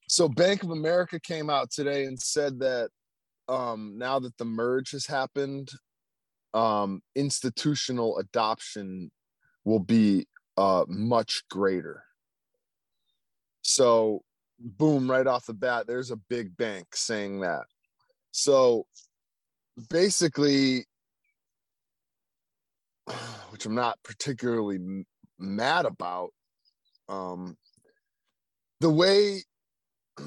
so 0.08 0.28
Bank 0.28 0.64
of 0.64 0.72
America 0.72 1.20
came 1.20 1.50
out 1.50 1.72
today 1.72 2.06
and 2.06 2.20
said 2.20 2.60
that 2.60 2.90
um 3.48 3.98
now 3.98 4.20
that 4.20 4.38
the 4.38 4.46
merge 4.46 4.92
has 4.92 5.06
happened, 5.06 5.70
um 6.54 7.02
institutional 7.16 8.18
adoption 8.18 9.12
will 9.64 9.80
be 9.80 10.28
uh 10.58 10.86
much 10.88 11.44
greater. 11.50 12.04
So 13.62 14.24
boom, 14.60 15.10
right 15.10 15.28
off 15.28 15.46
the 15.46 15.54
bat, 15.54 15.88
there's 15.88 16.12
a 16.12 16.16
big 16.16 16.56
bank 16.58 16.96
saying 16.96 17.42
that. 17.42 17.64
So 18.32 18.86
basically 19.90 20.86
which 23.50 23.66
I'm 23.66 23.76
not 23.76 24.00
particularly 24.04 25.06
mad 25.38 25.86
about 25.86 26.30
um 27.10 27.58
the 28.80 28.90
way 28.90 29.44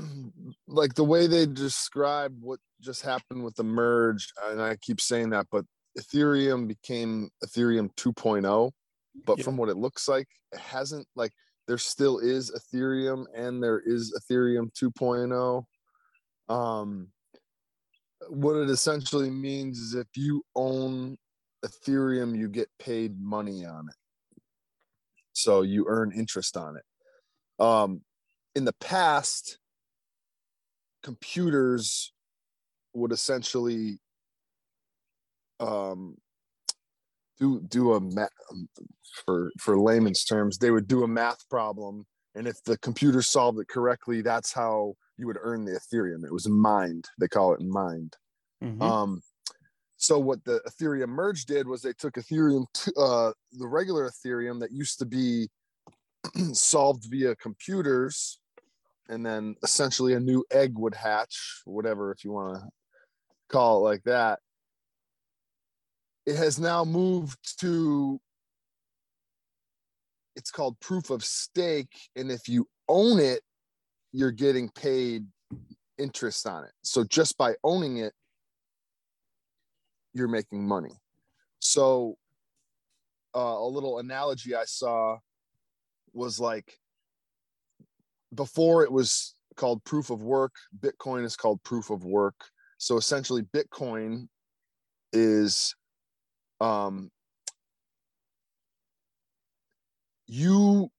like 0.69 0.95
the 0.95 1.05
way 1.05 1.27
they 1.27 1.47
describe 1.47 2.35
what 2.41 2.61
just 2.81 3.03
happened 3.03 3.43
with 3.43 3.57
the 3.57 3.65
merge 3.65 4.33
and 4.47 4.63
i 4.63 4.77
keep 4.77 5.01
saying 5.01 5.31
that 5.31 5.47
but 5.51 5.65
ethereum 5.99 6.69
became 6.69 7.31
ethereum 7.45 7.89
2.0 7.97 8.71
but 9.27 9.39
Yeah. 9.39 9.45
from 9.45 9.57
what 9.57 9.69
it 9.69 9.77
looks 9.77 10.07
like 10.07 10.29
it 10.53 10.61
hasn't 10.61 11.07
like 11.17 11.33
there 11.69 11.79
still 11.79 12.19
is 12.19 12.51
ethereum 12.51 13.27
and 13.37 13.63
there 13.63 13.81
is 13.85 14.19
ethereum 14.19 14.73
2.0 14.73 15.65
um 16.53 17.09
what 18.31 18.57
it 18.57 18.71
essentially 18.71 19.31
means 19.31 19.79
is 19.79 19.95
if 19.95 20.09
you 20.17 20.43
own 20.57 21.17
ethereum 21.65 22.37
you 22.37 22.49
get 22.49 22.69
paid 22.79 23.21
money 23.21 23.65
on 23.65 23.89
it. 23.89 23.95
So 25.33 25.63
you 25.63 25.87
earn 25.89 26.13
interest 26.13 26.57
on 26.57 26.77
it. 26.77 26.85
Um 27.63 28.03
in 28.55 28.65
the 28.65 28.75
past 28.75 29.59
computers 31.03 32.13
would 32.95 33.13
essentially 33.13 34.01
um 35.61 36.17
do 37.39 37.61
do 37.69 37.95
a 37.95 38.01
ma- 38.01 38.27
for 39.25 39.51
for 39.59 39.79
layman's 39.79 40.25
terms 40.25 40.59
they 40.59 40.71
would 40.71 40.89
do 40.89 41.05
a 41.05 41.09
math 41.09 41.49
problem 41.49 42.07
and 42.35 42.47
if 42.47 42.63
the 42.65 42.79
computer 42.79 43.23
solved 43.23 43.59
it 43.59 43.69
correctly 43.69 44.23
that's 44.23 44.53
how 44.53 44.95
you 45.17 45.27
would 45.27 45.39
earn 45.41 45.65
the 45.65 45.73
ethereum 45.73 46.25
it 46.25 46.33
was 46.33 46.49
mined 46.49 47.05
they 47.21 47.29
call 47.29 47.53
it 47.55 47.61
mined 47.61 48.17
Mhm. 48.63 48.83
um, 48.83 49.23
so 49.99 50.19
what 50.19 50.45
the 50.45 50.61
Ethereum 50.69 51.09
merge 51.09 51.45
did 51.45 51.67
was 51.67 51.83
they 51.83 51.93
took 51.93 52.15
Ethereum, 52.15 52.67
to, 52.73 52.93
uh, 52.95 53.33
the 53.53 53.67
regular 53.67 54.09
Ethereum 54.09 54.61
that 54.61 54.71
used 54.71 55.01
to 55.01 55.07
be 55.07 55.49
solved 56.53 57.07
via 57.11 57.35
computers, 57.37 58.41
and 59.09 59.27
then 59.27 59.57
essentially 59.65 60.15
a 60.15 60.21
new 60.21 60.45
egg 60.53 60.79
would 60.79 60.95
hatch, 60.95 61.63
whatever 61.65 62.13
if 62.13 62.25
you 62.25 62.31
want 62.31 62.61
to 62.61 62.69
call 63.49 63.79
it 63.79 63.91
like 63.91 64.05
that. 64.05 64.39
It 66.29 66.37
has 66.37 66.59
now 66.59 66.85
moved 66.85 67.59
to 67.61 68.21
it's 70.37 70.51
called 70.51 70.79
proof 70.79 71.09
of 71.09 71.25
stake, 71.25 71.97
and 72.17 72.31
if 72.31 72.51
you 72.51 72.69
own 72.87 73.19
it, 73.19 73.41
you're 74.13 74.31
getting 74.31 74.69
paid 74.69 75.25
interest 75.97 76.47
on 76.47 76.65
it. 76.65 76.73
So 76.83 77.03
just 77.03 77.39
by 77.39 77.55
owning 77.65 77.97
it, 77.97 78.13
you're 80.13 80.29
making 80.29 80.69
money. 80.69 80.93
So 81.61 82.19
uh, 83.35 83.39
a 83.39 83.67
little 83.67 83.99
analogy 83.99 84.55
I 84.55 84.67
saw 84.67 85.17
was 86.13 86.39
like 86.39 86.79
before 88.35 88.85
it 88.85 88.93
was 88.93 89.35
called 89.57 89.83
proof 89.85 90.11
of 90.11 90.23
work, 90.23 90.53
Bitcoin 90.79 91.25
is 91.25 91.37
called 91.37 91.63
proof 91.63 91.89
of 91.89 92.05
work. 92.05 92.37
So 92.77 92.99
essentially, 92.99 93.45
Bitcoin 93.45 94.29
is 95.15 95.75
um, 96.61 97.11
you 100.27 100.91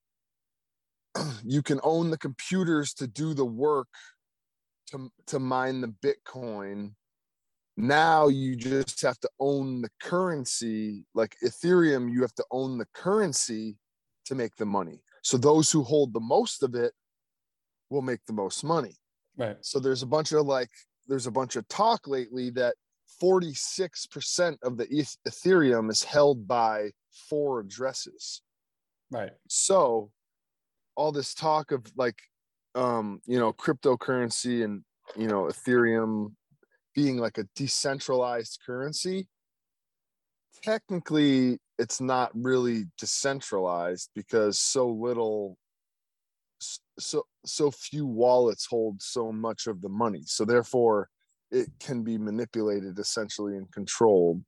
you 1.44 1.62
can 1.62 1.80
own 1.82 2.10
the 2.10 2.18
computers 2.18 2.94
to 2.94 3.06
do 3.06 3.34
the 3.34 3.44
work 3.44 3.88
to 4.90 5.10
to 5.26 5.38
mine 5.38 5.80
the 5.80 5.94
Bitcoin. 6.04 6.92
Now 7.76 8.28
you 8.28 8.56
just 8.56 9.00
have 9.02 9.18
to 9.20 9.30
own 9.38 9.80
the 9.80 9.90
currency 10.02 11.06
like 11.14 11.36
ethereum 11.44 12.12
you 12.12 12.20
have 12.20 12.34
to 12.34 12.44
own 12.50 12.76
the 12.76 12.88
currency 12.92 13.76
to 14.26 14.34
make 14.34 14.56
the 14.56 14.66
money. 14.66 15.02
So 15.22 15.36
those 15.36 15.70
who 15.70 15.82
hold 15.82 16.12
the 16.12 16.20
most 16.20 16.62
of 16.62 16.74
it 16.74 16.92
will 17.88 18.02
make 18.02 18.20
the 18.26 18.32
most 18.32 18.64
money. 18.64 18.96
Right. 19.36 19.56
so 19.60 19.78
there's 19.78 20.02
a 20.02 20.06
bunch 20.06 20.32
of 20.32 20.44
like 20.44 20.70
there's 21.06 21.26
a 21.26 21.30
bunch 21.30 21.56
of 21.56 21.66
talk 21.68 22.06
lately 22.06 22.50
that 22.50 22.74
46% 23.22 24.56
of 24.62 24.76
the 24.76 24.86
ethereum 25.26 25.90
is 25.90 26.02
held 26.02 26.46
by 26.46 26.90
four 27.10 27.60
addresses 27.60 28.42
Right. 29.10 29.32
so 29.48 30.10
all 30.94 31.12
this 31.12 31.34
talk 31.34 31.72
of 31.72 31.84
like 31.96 32.18
um 32.74 33.20
you 33.26 33.38
know 33.38 33.52
cryptocurrency 33.52 34.64
and 34.64 34.84
you 35.16 35.26
know 35.26 35.44
ethereum 35.44 36.32
being 36.94 37.16
like 37.18 37.38
a 37.38 37.44
decentralized 37.56 38.60
currency 38.64 39.26
technically 40.62 41.58
it's 41.78 42.00
not 42.00 42.30
really 42.34 42.84
decentralized 42.98 44.10
because 44.14 44.58
so 44.58 44.88
little 44.88 45.56
so 46.98 47.24
so 47.44 47.70
few 47.70 48.06
wallets 48.06 48.66
hold 48.66 49.00
so 49.02 49.32
much 49.32 49.66
of 49.66 49.80
the 49.80 49.88
money 49.88 50.22
so 50.26 50.44
therefore 50.44 51.08
it 51.50 51.68
can 51.80 52.02
be 52.02 52.18
manipulated 52.18 52.98
essentially 52.98 53.56
and 53.56 53.70
controlled. 53.72 54.42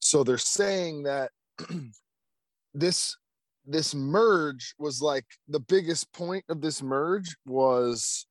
So 0.00 0.24
they're 0.24 0.38
saying 0.38 1.04
that 1.04 1.30
this 2.74 3.16
this 3.66 3.94
merge 3.94 4.74
was 4.78 5.02
like 5.02 5.26
the 5.48 5.60
biggest 5.60 6.10
point 6.12 6.44
of 6.48 6.62
this 6.62 6.82
merge 6.82 7.36
was 7.46 8.26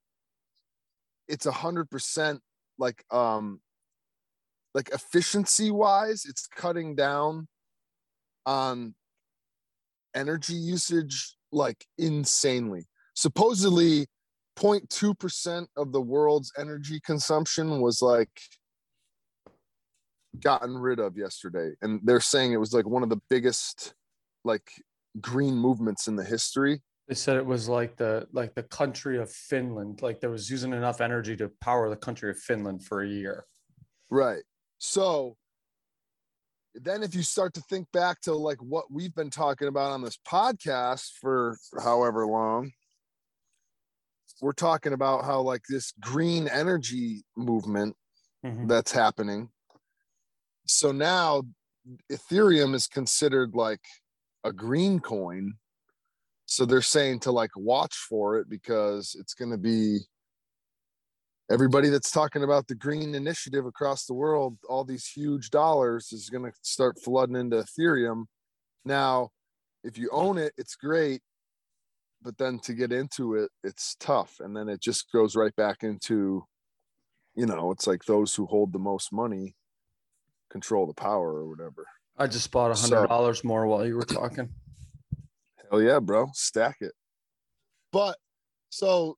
it's 1.28 1.46
a 1.46 1.52
hundred 1.52 1.90
percent 1.92 2.40
like 2.80 3.04
um 3.12 3.60
like 4.74 4.90
efficiency 4.90 5.70
wise 5.70 6.26
it's 6.26 6.48
cutting 6.48 6.96
down 6.96 7.48
on 8.48 8.96
energy 10.16 10.54
usage 10.54 11.36
like 11.52 11.86
insanely. 11.98 12.86
Supposedly 13.14 14.08
0.2% 14.58 15.68
of 15.78 15.92
the 15.92 16.02
world's 16.02 16.52
energy 16.58 17.00
consumption 17.06 17.80
was 17.80 18.02
like 18.02 18.42
gotten 20.42 20.78
rid 20.78 21.00
of 21.00 21.18
yesterday 21.18 21.72
and 21.82 22.00
they're 22.04 22.20
saying 22.20 22.52
it 22.52 22.60
was 22.60 22.74
like 22.74 22.88
one 22.88 23.04
of 23.04 23.10
the 23.10 23.22
biggest 23.30 23.94
like 24.44 24.70
green 25.22 25.56
movements 25.56 26.08
in 26.08 26.16
the 26.16 26.24
history 26.24 26.82
They 27.08 27.16
said 27.16 27.38
it 27.38 27.46
was 27.46 27.70
like 27.70 27.96
the 27.96 28.28
like 28.34 28.54
the 28.54 28.64
country 28.64 29.18
of 29.18 29.32
Finland. 29.32 30.02
Like 30.02 30.20
there 30.20 30.30
was 30.30 30.50
using 30.50 30.74
enough 30.74 31.00
energy 31.00 31.38
to 31.38 31.50
power 31.62 31.90
the 31.90 31.96
country 31.96 32.30
of 32.30 32.38
Finland 32.38 32.84
for 32.84 33.02
a 33.02 33.08
year. 33.08 33.46
Right. 34.10 34.44
So 34.78 35.38
then 36.76 37.04
if 37.04 37.16
you 37.16 37.24
start 37.24 37.54
to 37.56 37.62
think 37.62 37.88
back 37.92 38.22
to 38.22 38.34
like 38.34 38.62
what 38.62 38.92
we've 38.92 39.16
been 39.16 39.30
talking 39.30 39.68
about 39.68 39.92
on 39.92 40.02
this 40.02 40.18
podcast 40.28 41.12
for 41.22 41.58
however 41.84 42.28
long, 42.28 42.72
we're 44.42 44.54
talking 44.54 44.94
about 44.94 45.26
how 45.26 45.42
like 45.42 45.64
this 45.70 45.94
green 46.00 46.48
energy 46.48 47.24
movement 47.36 47.96
Mhm. 48.44 48.68
that's 48.68 48.92
happening. 48.92 49.50
So 50.68 50.92
now 50.92 51.44
Ethereum 52.12 52.76
is 52.76 52.88
considered 52.88 53.56
like 53.56 53.86
a 54.44 54.52
green 54.54 55.00
coin. 55.00 55.54
So 56.46 56.66
they're 56.66 56.82
saying 56.82 57.22
to 57.22 57.32
like 57.32 57.52
watch 57.56 57.96
for 57.96 58.38
it 58.38 58.50
because 58.50 59.16
it's 59.20 59.34
going 59.34 59.52
to 59.52 59.58
be 59.58 60.00
everybody 61.50 61.90
that's 61.90 62.12
talking 62.12 62.44
about 62.44 62.68
the 62.68 62.76
green 62.76 63.16
initiative 63.16 63.66
across 63.66 64.06
the 64.06 64.14
world, 64.14 64.58
all 64.68 64.84
these 64.84 65.08
huge 65.08 65.50
dollars 65.50 66.12
is 66.12 66.30
going 66.30 66.44
to 66.44 66.52
start 66.62 67.00
flooding 67.02 67.36
into 67.36 67.58
Ethereum. 67.58 68.26
Now, 68.84 69.30
if 69.84 69.98
you 69.98 70.10
own 70.12 70.38
it, 70.38 70.54
it's 70.58 70.76
great. 70.76 71.22
But 72.22 72.38
then 72.38 72.60
to 72.60 72.74
get 72.74 72.92
into 72.92 73.36
it, 73.36 73.52
it's 73.64 73.96
tough. 74.00 74.40
And 74.40 74.56
then 74.56 74.70
it 74.70 74.82
just 74.82 75.12
goes 75.12 75.36
right 75.36 75.56
back 75.56 75.84
into, 75.84 76.46
you 77.36 77.46
know, 77.46 77.72
it's 77.72 77.88
like 77.88 78.06
those 78.06 78.34
who 78.36 78.46
hold 78.46 78.74
the 78.74 78.80
most 78.80 79.14
money 79.14 79.56
control 80.50 80.88
the 80.88 80.94
power 80.94 81.36
or 81.36 81.48
whatever. 81.48 81.86
I 82.18 82.28
just 82.28 82.52
bought 82.52 82.72
a 82.72 82.74
hundred 82.74 83.08
dollars 83.08 83.42
so, 83.42 83.48
more 83.48 83.68
while 83.68 83.86
you 83.86 83.96
were 83.96 84.04
talking. 84.04 84.50
Hell 85.70 85.82
yeah, 85.82 86.00
bro. 86.00 86.30
Stack 86.34 86.78
it. 86.82 86.94
But 87.92 88.18
so 88.70 89.18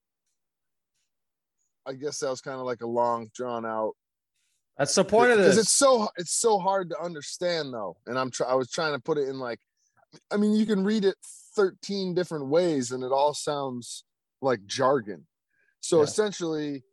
I 1.86 1.94
guess 1.94 2.20
that 2.20 2.30
was 2.30 2.42
kind 2.42 2.60
of 2.60 2.66
like 2.66 2.82
a 2.82 2.88
long 2.88 3.30
drawn 3.34 3.66
out. 3.66 3.94
That's 4.78 4.94
the 4.96 5.04
point 5.04 5.32
of 5.32 5.38
this. 5.38 5.56
Because 5.56 5.58
it's 5.60 5.72
so 5.72 6.10
it's 6.18 6.34
so 6.34 6.60
hard 6.60 6.90
to 6.90 7.00
understand 7.02 7.74
though, 7.74 7.98
and 8.06 8.20
I'm 8.20 8.30
try 8.30 8.48
I 8.48 8.56
was 8.56 8.70
trying 8.70 8.94
to 8.94 9.00
put 9.00 9.18
it 9.18 9.28
in 9.28 9.40
like, 9.40 9.60
I 10.32 10.38
mean, 10.38 10.54
you 10.54 10.66
can 10.66 10.84
read 10.84 11.06
it 11.06 11.16
13 11.56 12.14
different 12.14 12.48
ways, 12.48 12.92
and 12.92 13.04
it 13.04 13.12
all 13.12 13.34
sounds 13.34 14.04
like 14.42 14.66
jargon. 14.66 15.28
So 15.82 15.98
yeah. 15.98 16.04
essentially, 16.04 16.84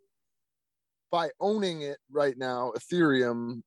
by 1.10 1.30
owning 1.40 1.82
it 1.82 1.98
right 2.10 2.36
now, 2.36 2.72
Ethereum, 2.76 3.62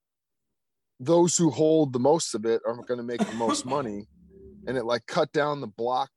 those 0.99 1.37
who 1.37 1.49
hold 1.49 1.93
the 1.93 1.99
most 1.99 2.35
of 2.35 2.45
it 2.45 2.61
are 2.65 2.75
going 2.75 2.97
to 2.97 3.03
make 3.03 3.25
the 3.25 3.35
most 3.35 3.65
money, 3.77 4.07
and 4.67 4.77
it 4.77 4.85
like 4.85 5.05
cut 5.07 5.31
down 5.31 5.61
the 5.61 5.67
block, 5.67 6.09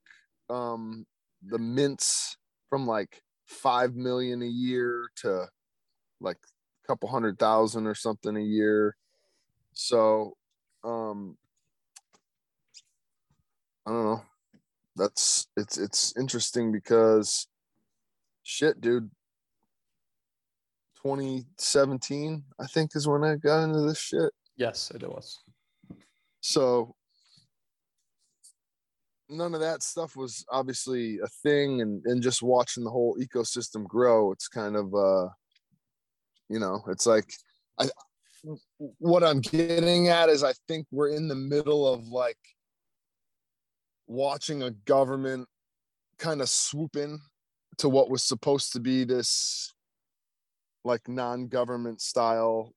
um, 0.50 1.06
the 1.44 1.58
mints 1.58 2.36
from 2.68 2.86
like 2.86 3.22
five 3.46 3.94
million 3.94 4.42
a 4.42 4.46
year 4.46 5.08
to 5.16 5.46
like 6.20 6.36
a 6.36 6.86
couple 6.86 7.08
hundred 7.08 7.38
thousand 7.38 7.86
or 7.86 7.94
something 7.94 8.36
a 8.36 8.40
year. 8.40 8.96
So, 9.74 10.36
um, 10.84 11.36
I 13.86 13.90
don't 13.90 14.04
know. 14.04 14.22
That's 14.96 15.46
it's 15.56 15.78
it's 15.78 16.16
interesting 16.16 16.72
because 16.72 17.46
shit, 18.42 18.80
dude. 18.80 19.10
2017, 21.02 22.44
I 22.60 22.66
think, 22.66 22.94
is 22.94 23.08
when 23.08 23.24
I 23.24 23.34
got 23.34 23.64
into 23.64 23.80
this 23.80 23.98
shit. 23.98 24.30
Yes, 24.56 24.92
it 24.94 25.02
was. 25.02 25.40
So 26.40 26.94
none 29.32 29.54
of 29.54 29.60
that 29.60 29.82
stuff 29.82 30.16
was 30.16 30.44
obviously 30.50 31.18
a 31.18 31.26
thing 31.42 31.80
and 31.80 32.04
and 32.04 32.22
just 32.22 32.42
watching 32.42 32.84
the 32.84 32.90
whole 32.90 33.16
ecosystem 33.18 33.84
grow 33.84 34.30
it's 34.30 34.48
kind 34.48 34.76
of 34.76 34.94
uh 34.94 35.28
you 36.48 36.58
know 36.58 36.82
it's 36.88 37.06
like 37.06 37.32
i 37.78 37.88
what 38.98 39.24
i'm 39.24 39.40
getting 39.40 40.08
at 40.08 40.28
is 40.28 40.44
i 40.44 40.52
think 40.68 40.86
we're 40.90 41.14
in 41.14 41.28
the 41.28 41.34
middle 41.34 41.90
of 41.90 42.06
like 42.08 42.36
watching 44.12 44.62
a 44.62 44.70
government 44.70 45.48
kind 46.18 46.40
of 46.40 46.48
swoop 46.48 46.96
in 46.96 47.18
to 47.78 47.88
what 47.88 48.10
was 48.10 48.22
supposed 48.22 48.72
to 48.72 48.80
be 48.80 49.04
this 49.04 49.72
like 50.84 51.08
non-government 51.08 52.00
style 52.00 52.72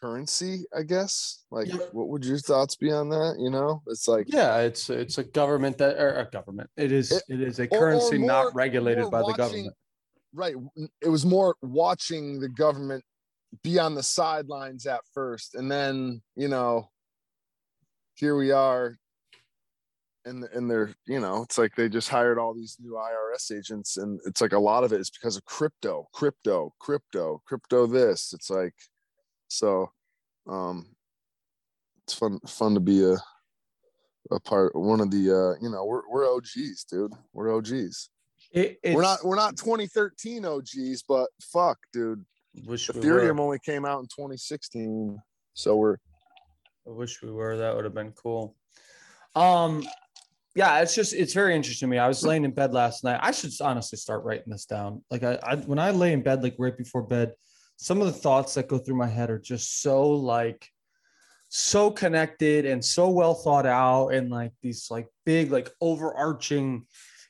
currency 0.00 0.64
i 0.76 0.82
guess? 0.82 1.44
Like 1.50 1.68
yeah. 1.68 1.76
what 1.92 2.08
would 2.08 2.24
your 2.24 2.38
thoughts 2.38 2.76
be 2.76 2.90
on 2.90 3.08
that 3.10 3.36
you 3.38 3.50
know? 3.50 3.82
It's 3.86 4.08
like 4.08 4.26
yeah 4.28 4.58
it's 4.58 4.90
it's 4.90 5.18
a 5.18 5.24
government 5.24 5.78
that 5.78 5.96
or 5.96 6.14
a 6.16 6.30
government. 6.30 6.68
It 6.76 6.90
is 6.90 7.12
it, 7.12 7.22
it 7.28 7.40
is 7.40 7.58
a 7.60 7.66
currency 7.66 8.16
or, 8.16 8.16
or 8.16 8.18
more, 8.18 8.28
not 8.28 8.54
regulated 8.54 9.10
by 9.10 9.20
watching, 9.20 9.32
the 9.32 9.36
government. 9.36 9.74
Right. 10.32 10.54
It 11.00 11.08
was 11.08 11.24
more 11.24 11.54
watching 11.62 12.40
the 12.40 12.48
government 12.48 13.04
be 13.62 13.78
on 13.78 13.94
the 13.94 14.02
sidelines 14.02 14.84
at 14.84 15.00
first 15.12 15.54
and 15.54 15.70
then 15.70 16.20
you 16.34 16.48
know 16.48 16.88
here 18.16 18.36
we 18.36 18.50
are 18.50 18.96
and 20.24 20.44
and 20.54 20.70
they're 20.70 20.94
you 21.06 21.20
know 21.20 21.42
it's 21.42 21.58
like 21.58 21.74
they 21.74 21.88
just 21.88 22.08
hired 22.08 22.38
all 22.38 22.54
these 22.54 22.76
new 22.80 22.92
IRS 22.92 23.56
agents 23.56 23.96
and 23.96 24.20
it's 24.26 24.40
like 24.40 24.52
a 24.52 24.58
lot 24.58 24.84
of 24.84 24.92
it 24.92 25.00
is 25.00 25.10
because 25.10 25.36
of 25.36 25.44
crypto 25.44 26.08
crypto 26.12 26.74
crypto 26.78 27.42
crypto 27.46 27.86
this. 27.86 28.32
It's 28.32 28.50
like 28.50 28.74
so 29.48 29.90
um 30.48 30.86
it's 32.04 32.14
fun 32.14 32.38
fun 32.46 32.74
to 32.74 32.80
be 32.80 33.04
a 33.04 33.16
a 34.30 34.40
part 34.40 34.74
one 34.74 35.00
of 35.00 35.10
the 35.10 35.30
uh 35.30 35.62
you 35.62 35.70
know 35.70 35.84
we're 35.84 36.02
we're 36.10 36.32
OGs 36.34 36.84
dude. 36.84 37.12
We're 37.32 37.54
OGs 37.54 38.10
it, 38.52 38.78
we're 38.84 39.02
not 39.02 39.24
we're 39.24 39.36
not 39.36 39.56
2013 39.56 40.44
OGs 40.44 41.02
but 41.06 41.28
fuck 41.42 41.78
dude. 41.92 42.24
Wish 42.66 42.88
Ethereum 42.88 43.36
we 43.36 43.42
only 43.42 43.58
came 43.58 43.84
out 43.84 44.00
in 44.00 44.06
2016 44.06 45.18
so 45.54 45.76
we're 45.76 45.96
I 46.86 46.90
wish 46.90 47.22
we 47.22 47.30
were. 47.30 47.56
That 47.56 47.74
would 47.74 47.84
have 47.84 47.94
been 47.94 48.12
cool. 48.12 48.54
Um 49.34 49.84
yeah 50.54 50.80
it's 50.80 50.94
just 50.94 51.12
it's 51.12 51.34
very 51.34 51.54
interesting 51.54 51.88
to 51.88 51.90
me. 51.90 51.98
I 51.98 52.08
was 52.08 52.24
laying 52.24 52.44
in 52.44 52.52
bed 52.52 52.72
last 52.72 53.04
night. 53.04 53.20
I 53.22 53.32
should 53.32 53.52
honestly 53.60 53.98
start 53.98 54.24
writing 54.24 54.48
this 54.48 54.66
down. 54.66 55.02
Like 55.10 55.22
I, 55.22 55.38
I 55.42 55.56
when 55.56 55.78
I 55.78 55.90
lay 55.90 56.12
in 56.12 56.22
bed 56.22 56.42
like 56.42 56.56
right 56.58 56.76
before 56.76 57.02
bed 57.02 57.32
some 57.76 58.00
of 58.00 58.06
the 58.06 58.12
thoughts 58.12 58.54
that 58.54 58.68
go 58.68 58.78
through 58.78 58.96
my 58.96 59.06
head 59.06 59.30
are 59.30 59.38
just 59.38 59.82
so 59.82 60.08
like 60.10 60.68
so 61.48 61.90
connected 61.90 62.66
and 62.66 62.84
so 62.84 63.08
well 63.08 63.34
thought 63.34 63.66
out 63.66 64.08
and 64.08 64.30
like 64.30 64.52
these 64.62 64.88
like 64.90 65.06
big 65.24 65.52
like 65.52 65.70
overarching 65.80 66.84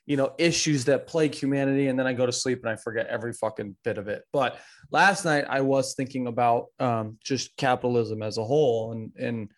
you 0.05 0.17
know 0.17 0.33
issues 0.37 0.85
that 0.85 1.07
plague 1.07 1.33
humanity 1.33 1.87
and 1.87 1.97
then 1.97 2.07
i 2.07 2.13
go 2.13 2.25
to 2.25 2.31
sleep 2.31 2.59
and 2.61 2.69
i 2.69 2.75
forget 2.75 3.07
every 3.07 3.33
fucking 3.33 3.75
bit 3.83 3.97
of 3.97 4.07
it. 4.07 4.23
But 4.31 4.57
last 4.91 5.25
night 5.25 5.45
i 5.49 5.61
was 5.61 5.93
thinking 5.95 6.27
about 6.27 6.67
um 6.79 7.17
just 7.23 7.55
capitalism 7.57 8.21
as 8.21 8.37
a 8.37 8.43
whole 8.43 8.91
and 8.91 9.11
and 9.17 9.49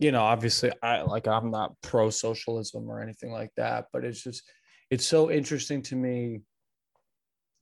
you 0.00 0.10
know 0.10 0.22
obviously 0.22 0.72
i 0.82 1.02
like 1.02 1.28
i'm 1.28 1.50
not 1.50 1.74
pro 1.82 2.10
socialism 2.10 2.90
or 2.90 3.00
anything 3.00 3.30
like 3.30 3.52
that 3.56 3.86
but 3.92 4.04
it's 4.04 4.22
just 4.22 4.42
it's 4.90 5.06
so 5.06 5.30
interesting 5.30 5.82
to 5.82 5.94
me 5.94 6.40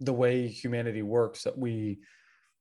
the 0.01 0.13
way 0.13 0.47
humanity 0.47 1.03
works 1.03 1.43
that 1.43 1.59
we 1.59 1.99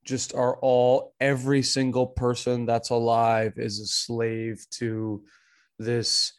just 0.04 0.34
are 0.34 0.58
all 0.62 1.14
every 1.20 1.62
single 1.62 2.08
person 2.08 2.66
that's 2.66 2.90
alive 2.90 3.54
is 3.58 3.80
a 3.80 3.86
slave 3.86 4.66
to 4.72 5.24
this 5.78 6.34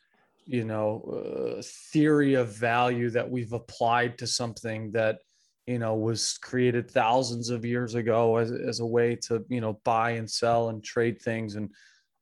you 0.44 0.64
know 0.64 1.56
uh, 1.58 1.62
theory 1.92 2.34
of 2.34 2.48
value 2.48 3.08
that 3.10 3.30
we've 3.30 3.52
applied 3.52 4.18
to 4.18 4.26
something 4.26 4.90
that 4.90 5.18
you 5.66 5.78
know 5.78 5.94
was 5.94 6.38
created 6.38 6.90
thousands 6.90 7.50
of 7.50 7.64
years 7.64 7.94
ago 7.94 8.36
as, 8.36 8.50
as 8.50 8.80
a 8.80 8.86
way 8.86 9.14
to 9.14 9.44
you 9.48 9.60
know 9.60 9.78
buy 9.84 10.12
and 10.12 10.28
sell 10.28 10.70
and 10.70 10.82
trade 10.82 11.22
things 11.22 11.54
and 11.54 11.70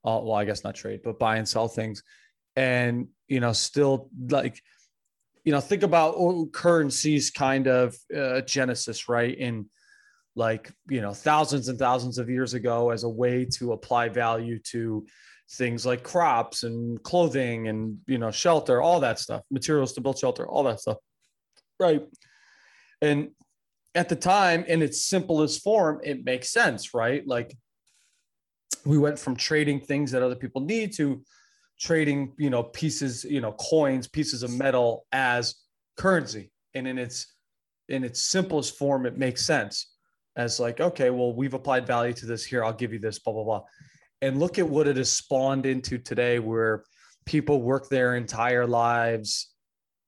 uh, 0.07 0.19
well 0.23 0.35
i 0.35 0.45
guess 0.45 0.63
not 0.63 0.75
trade 0.75 1.01
but 1.03 1.19
buy 1.19 1.37
and 1.37 1.47
sell 1.47 1.67
things. 1.67 2.01
And 2.55 3.07
you 3.27 3.39
know 3.39 3.53
still 3.53 4.09
like 4.29 4.59
you 5.43 5.51
know 5.51 5.59
think 5.59 5.83
about 5.83 6.15
currencies 6.53 7.29
kind 7.29 7.67
of 7.67 7.95
uh, 8.15 8.41
genesis 8.41 9.07
right? 9.07 9.37
In 9.37 9.69
like 10.35 10.71
you 10.89 11.01
know 11.01 11.13
thousands 11.13 11.67
and 11.67 11.77
thousands 11.79 12.17
of 12.17 12.29
years 12.29 12.53
ago 12.53 12.91
as 12.91 13.03
a 13.03 13.09
way 13.09 13.45
to 13.57 13.73
apply 13.73 14.07
value 14.09 14.59
to 14.71 15.05
things 15.51 15.85
like 15.85 16.03
crops 16.03 16.63
and 16.63 17.01
clothing 17.03 17.67
and 17.69 17.97
you 18.05 18.17
know 18.17 18.31
shelter 18.31 18.81
all 18.81 18.99
that 18.99 19.17
stuff 19.17 19.41
materials 19.49 19.93
to 19.93 20.01
build 20.01 20.17
shelter 20.17 20.47
all 20.47 20.63
that 20.63 20.79
stuff 20.79 20.97
right? 21.79 22.03
And 23.01 23.29
at 23.95 24.09
the 24.09 24.15
time 24.15 24.63
in 24.65 24.81
its 24.81 25.05
simplest 25.05 25.63
form 25.63 26.01
it 26.03 26.23
makes 26.23 26.49
sense 26.49 26.93
right? 26.93 27.25
Like 27.27 27.55
we 28.85 28.97
went 28.97 29.17
from 29.17 29.35
trading 29.35 29.79
things 29.79 30.11
that 30.11 30.21
other 30.21 30.35
people 30.35 30.61
need 30.61 30.93
to 30.93 31.21
trading 31.79 32.33
you 32.37 32.49
know 32.49 32.63
pieces 32.63 33.23
you 33.23 33.39
know 33.39 33.51
coins 33.53 34.07
pieces 34.07 34.41
of 34.41 34.51
metal 34.51 35.05
as 35.11 35.55
currency 35.95 36.51
and 36.73 36.87
in 36.87 36.97
its 36.97 37.35
in 37.89 38.03
its 38.03 38.21
simplest 38.21 38.77
form 38.77 39.05
it 39.05 39.17
makes 39.17 39.45
sense 39.45 39.97
as 40.37 40.59
like, 40.59 40.79
okay, 40.79 41.09
well, 41.09 41.33
we've 41.33 41.55
applied 41.55 41.85
value 41.85 42.13
to 42.13 42.25
this 42.27 42.45
here. 42.45 42.63
I'll 42.63 42.71
give 42.71 42.93
you 42.93 42.99
this, 42.99 43.19
blah, 43.19 43.33
blah, 43.33 43.43
blah. 43.43 43.63
And 44.21 44.39
look 44.39 44.59
at 44.59 44.69
what 44.69 44.87
it 44.87 44.95
has 44.95 45.11
spawned 45.11 45.65
into 45.65 45.97
today 45.97 46.39
where 46.39 46.83
people 47.25 47.61
work 47.61 47.89
their 47.89 48.15
entire 48.15 48.65
lives 48.65 49.51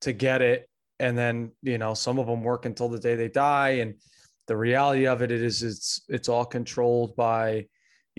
to 0.01 0.13
get 0.13 0.41
it. 0.41 0.69
And 0.99 1.17
then, 1.17 1.51
you 1.63 1.77
know, 1.77 1.95
some 1.95 2.19
of 2.19 2.27
them 2.27 2.43
work 2.43 2.65
until 2.65 2.89
the 2.89 2.99
day 2.99 3.15
they 3.15 3.27
die. 3.27 3.69
And 3.81 3.95
the 4.47 4.55
reality 4.55 5.07
of 5.07 5.21
it 5.21 5.31
is 5.31 5.63
it's, 5.63 6.01
it's 6.07 6.29
all 6.29 6.45
controlled 6.45 7.15
by, 7.15 7.65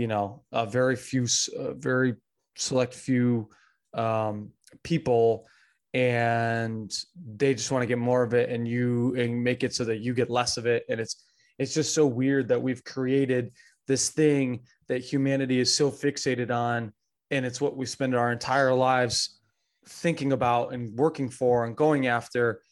you 0.01 0.07
know, 0.07 0.43
a 0.51 0.65
very 0.65 0.97
few, 0.97 1.27
a 1.59 1.75
very 1.75 2.15
select 2.57 2.95
few 2.95 3.51
um, 3.93 4.51
people 4.83 5.47
and 5.93 6.91
they 7.37 7.53
just 7.53 7.71
want 7.71 7.83
to 7.83 7.87
get 7.87 7.99
more 7.99 8.23
of 8.23 8.33
it 8.33 8.49
and 8.49 8.67
you 8.67 9.15
and 9.17 9.45
make 9.45 9.63
it 9.63 9.75
so 9.75 9.85
that 9.85 9.99
you 9.99 10.15
get 10.15 10.31
less 10.31 10.57
of 10.57 10.65
it. 10.65 10.85
And 10.89 11.01
it's 11.01 11.25
it's 11.59 11.75
just 11.75 11.95
so 11.95 12.07
weird 12.07 12.49
that 12.49 12.63
we've 12.63 12.83
created 12.83 13.53
this 13.87 14.09
thing 14.09 14.61
that 14.89 15.03
humanity 15.03 15.61
is 15.61 15.77
so 15.77 15.91
fixated 15.91 16.51
on 16.51 16.95
and 17.31 17.45
it's 17.45 17.61
what 17.61 17.77
we 17.77 17.85
spend 17.85 18.15
our 18.15 18.33
entire 18.33 18.73
lives 18.73 19.39
thinking 19.87 20.33
about 20.33 20.73
and 20.73 20.97
working 20.97 21.29
for 21.29 21.67
and 21.67 21.77
going 21.77 22.07
after 22.07 22.63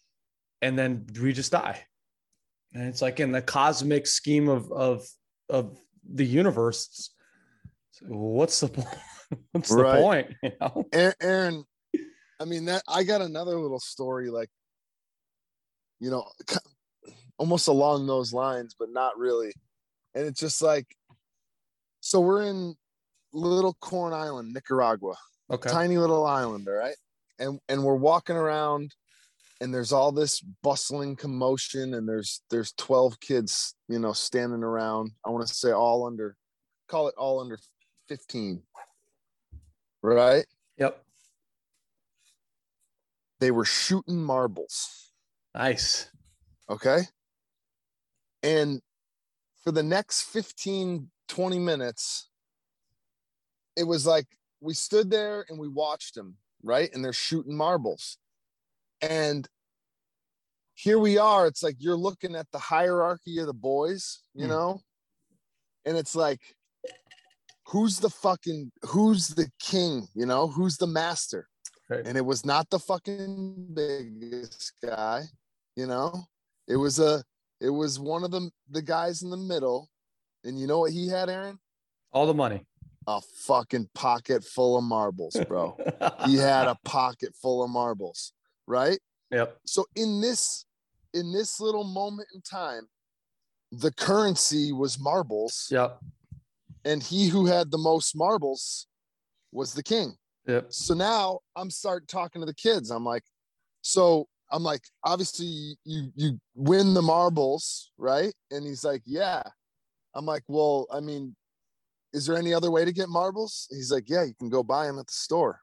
and 0.62 0.78
then 0.78 1.04
we 1.20 1.34
just 1.34 1.52
die. 1.52 1.84
And 2.72 2.88
it's 2.88 3.02
like 3.02 3.20
in 3.20 3.32
the 3.32 3.42
cosmic 3.42 4.06
scheme 4.06 4.48
of 4.48 4.72
of 4.72 5.06
of 5.50 5.76
the 6.10 6.24
universe 6.24 7.10
what's 8.06 8.60
the 8.60 8.68
point? 8.68 8.88
What's 9.52 9.68
the 9.68 9.76
Right. 9.76 10.02
point? 10.02 10.34
You 10.42 10.52
know? 10.60 10.84
Aaron, 10.92 11.14
Aaron, 11.20 11.64
I 12.40 12.44
mean 12.46 12.64
that 12.66 12.82
I 12.88 13.02
got 13.04 13.20
another 13.20 13.58
little 13.58 13.80
story 13.80 14.30
like 14.30 14.48
you 16.00 16.10
know 16.10 16.26
almost 17.36 17.68
along 17.68 18.06
those 18.06 18.32
lines 18.32 18.74
but 18.78 18.88
not 18.90 19.18
really. 19.18 19.52
And 20.14 20.26
it's 20.26 20.40
just 20.40 20.62
like 20.62 20.86
so 22.00 22.20
we're 22.20 22.42
in 22.44 22.74
little 23.32 23.74
Corn 23.80 24.12
Island, 24.12 24.54
Nicaragua. 24.54 25.14
Okay. 25.50 25.70
Tiny 25.70 25.98
little 25.98 26.26
island, 26.26 26.66
all 26.68 26.74
right? 26.74 26.96
And 27.38 27.60
and 27.68 27.84
we're 27.84 27.96
walking 27.96 28.36
around 28.36 28.94
and 29.60 29.74
there's 29.74 29.92
all 29.92 30.12
this 30.12 30.40
bustling 30.62 31.16
commotion 31.16 31.94
and 31.94 32.08
there's 32.08 32.42
there's 32.50 32.72
12 32.72 33.20
kids, 33.20 33.74
you 33.88 33.98
know, 33.98 34.12
standing 34.12 34.62
around. 34.62 35.12
I 35.26 35.30
want 35.30 35.46
to 35.46 35.54
say 35.54 35.72
all 35.72 36.06
under 36.06 36.36
call 36.88 37.08
it 37.08 37.14
all 37.18 37.40
under 37.40 37.58
15. 38.08 38.62
Right? 40.02 40.46
Yep. 40.78 41.04
they 43.40 43.50
were 43.52 43.64
shooting 43.64 44.22
marbles. 44.22 45.12
Nice. 45.54 46.10
Okay. 46.68 47.02
And 48.42 48.80
for 49.62 49.70
the 49.72 49.82
next 49.82 50.22
15, 50.22 51.08
20 51.28 51.58
minutes, 51.58 52.30
it 53.76 53.84
was 53.84 54.06
like 54.06 54.26
we 54.60 54.74
stood 54.74 55.10
there 55.10 55.44
and 55.48 55.58
we 55.58 55.68
watched 55.68 56.14
them, 56.16 56.36
right? 56.62 56.90
And 56.92 57.04
they're 57.04 57.12
shooting 57.12 57.56
marbles. 57.56 58.18
And 59.00 59.48
here 60.74 60.98
we 60.98 61.18
are. 61.18 61.46
It's 61.46 61.62
like 61.62 61.76
you're 61.78 61.96
looking 61.96 62.34
at 62.34 62.50
the 62.52 62.58
hierarchy 62.58 63.38
of 63.38 63.46
the 63.46 63.54
boys, 63.54 64.20
you 64.34 64.44
Hmm. 64.46 64.50
know? 64.50 64.80
And 65.84 65.96
it's 65.96 66.14
like, 66.16 66.40
who's 67.68 67.98
the 68.00 68.10
fucking, 68.10 68.70
who's 68.86 69.28
the 69.28 69.48
king, 69.60 70.08
you 70.14 70.26
know? 70.26 70.48
Who's 70.48 70.76
the 70.76 70.86
master? 70.86 71.48
Right. 71.90 72.06
and 72.06 72.18
it 72.18 72.24
was 72.26 72.44
not 72.44 72.68
the 72.68 72.78
fucking 72.78 73.68
biggest 73.72 74.74
guy 74.84 75.22
you 75.74 75.86
know 75.86 76.24
it 76.68 76.76
was 76.76 76.98
a 76.98 77.22
it 77.62 77.70
was 77.70 77.98
one 77.98 78.24
of 78.24 78.30
the 78.30 78.50
the 78.68 78.82
guys 78.82 79.22
in 79.22 79.30
the 79.30 79.38
middle 79.38 79.88
and 80.44 80.60
you 80.60 80.66
know 80.66 80.80
what 80.80 80.92
he 80.92 81.08
had 81.08 81.30
aaron 81.30 81.58
All 82.12 82.26
the 82.26 82.34
money. 82.34 82.66
a 83.06 83.22
fucking 83.46 83.88
pocket 83.94 84.44
full 84.44 84.76
of 84.76 84.84
marbles 84.84 85.34
bro 85.48 85.78
he 86.26 86.34
had 86.36 86.68
a 86.68 86.76
pocket 86.84 87.32
full 87.40 87.64
of 87.64 87.70
marbles 87.70 88.34
right 88.66 88.98
Yep. 89.30 89.56
so 89.64 89.86
in 89.96 90.20
this 90.20 90.66
in 91.14 91.32
this 91.32 91.58
little 91.58 91.84
moment 91.84 92.28
in 92.34 92.42
time 92.42 92.86
the 93.72 93.92
currency 93.92 94.72
was 94.72 94.98
marbles 95.00 95.68
Yep. 95.70 95.98
And 96.84 97.02
he 97.02 97.28
who 97.28 97.46
had 97.46 97.70
the 97.70 97.78
most 97.78 98.16
marbles 98.16 98.86
was 99.52 99.74
the 99.74 99.82
king 99.82 100.14
Yep. 100.48 100.72
so 100.72 100.94
now 100.94 101.40
I'm 101.56 101.70
starting 101.70 102.06
talking 102.06 102.40
to 102.40 102.46
the 102.46 102.54
kids. 102.54 102.90
I'm 102.90 103.04
like, 103.04 103.22
so 103.82 104.26
I'm 104.50 104.62
like, 104.62 104.80
obviously 105.04 105.76
you 105.84 106.10
you 106.16 106.40
win 106.54 106.94
the 106.94 107.02
marbles, 107.02 107.92
right? 107.98 108.32
And 108.50 108.64
he's 108.66 108.82
like, 108.82 109.02
yeah. 109.04 109.42
I'm 110.14 110.24
like, 110.24 110.42
well, 110.48 110.86
I 110.90 111.00
mean, 111.00 111.36
is 112.14 112.24
there 112.24 112.36
any 112.38 112.54
other 112.54 112.70
way 112.70 112.86
to 112.86 112.92
get 112.92 113.10
marbles? 113.10 113.68
He's 113.70 113.92
like, 113.92 114.08
yeah, 114.08 114.24
you 114.24 114.32
can 114.38 114.48
go 114.48 114.62
buy 114.62 114.86
them 114.86 114.98
at 114.98 115.06
the 115.06 115.12
store. 115.12 115.60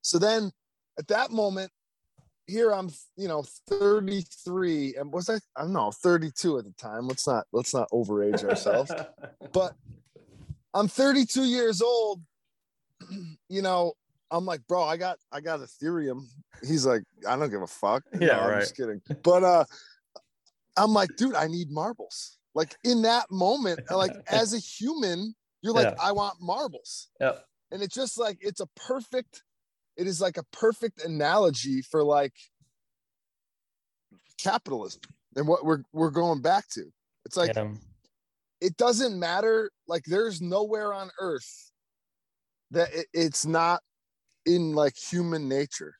So 0.00 0.18
then 0.18 0.50
at 0.98 1.06
that 1.08 1.30
moment, 1.30 1.70
here 2.46 2.70
I'm, 2.72 2.90
you 3.16 3.28
know, 3.28 3.42
33, 3.68 4.96
and 4.96 5.12
was 5.12 5.28
I? 5.28 5.34
I 5.56 5.62
don't 5.62 5.72
know, 5.72 5.90
32 5.90 6.58
at 6.58 6.64
the 6.64 6.72
time. 6.72 7.08
Let's 7.08 7.26
not 7.26 7.44
let's 7.52 7.74
not 7.74 7.88
overage 7.90 8.44
ourselves 8.44 8.92
but 9.52 9.74
I'm 10.74 10.88
32 10.88 11.42
years 11.44 11.82
old. 11.82 12.22
You 13.48 13.62
know, 13.62 13.92
I'm 14.30 14.44
like, 14.44 14.66
bro, 14.66 14.82
I 14.82 14.96
got 14.96 15.18
I 15.30 15.40
got 15.40 15.60
Ethereum. 15.60 16.26
He's 16.66 16.84
like, 16.84 17.02
I 17.28 17.36
don't 17.36 17.50
give 17.50 17.62
a 17.62 17.66
fuck. 17.66 18.02
Yeah, 18.20 18.40
I'm 18.40 18.60
just 18.60 18.76
kidding. 18.76 19.00
But 19.22 19.44
uh 19.44 19.64
I'm 20.76 20.92
like, 20.92 21.14
dude, 21.16 21.34
I 21.34 21.46
need 21.46 21.70
marbles. 21.70 22.38
Like 22.54 22.74
in 22.84 23.02
that 23.02 23.30
moment, 23.30 23.80
like 23.90 24.12
as 24.26 24.52
a 24.52 24.58
human, 24.58 25.34
you're 25.62 25.72
like, 25.74 25.94
Yeah. 25.96 26.02
I 26.02 26.12
want 26.12 26.40
marbles. 26.40 27.08
Yep. 27.20 27.44
And 27.70 27.82
it's 27.82 27.94
just 27.94 28.18
like 28.18 28.38
it's 28.40 28.60
a 28.60 28.66
perfect, 28.74 29.42
it 29.96 30.06
is 30.06 30.20
like 30.20 30.36
a 30.36 30.44
perfect 30.44 31.02
analogy 31.04 31.82
for 31.82 32.02
like 32.02 32.34
capitalism 34.38 35.00
and 35.36 35.46
what 35.48 35.64
we're 35.64 35.82
we're 35.92 36.10
going 36.10 36.40
back 36.42 36.68
to. 36.70 36.84
It's 37.24 37.36
like 37.36 37.54
Yeah. 37.54 37.72
it 38.60 38.76
doesn't 38.76 39.18
matter 39.18 39.70
like 39.88 40.04
there's 40.04 40.40
nowhere 40.40 40.92
on 40.92 41.10
earth 41.20 41.70
that 42.70 42.92
it, 42.94 43.06
it's 43.12 43.46
not 43.46 43.80
in 44.44 44.74
like 44.74 44.96
human 44.96 45.48
nature 45.48 45.94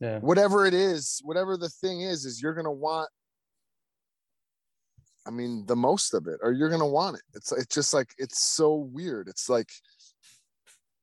Yeah. 0.00 0.18
whatever 0.20 0.64
it 0.66 0.74
is 0.74 1.20
whatever 1.24 1.56
the 1.56 1.68
thing 1.68 2.02
is 2.02 2.24
is 2.24 2.40
you're 2.40 2.54
gonna 2.54 2.70
want 2.72 3.08
i 5.26 5.30
mean 5.30 5.66
the 5.66 5.76
most 5.76 6.14
of 6.14 6.26
it 6.28 6.38
or 6.42 6.52
you're 6.52 6.70
gonna 6.70 6.86
want 6.86 7.16
it 7.16 7.22
it's 7.34 7.50
it's 7.52 7.74
just 7.74 7.92
like 7.92 8.14
it's 8.18 8.40
so 8.42 8.74
weird 8.74 9.28
it's 9.28 9.48
like 9.48 9.68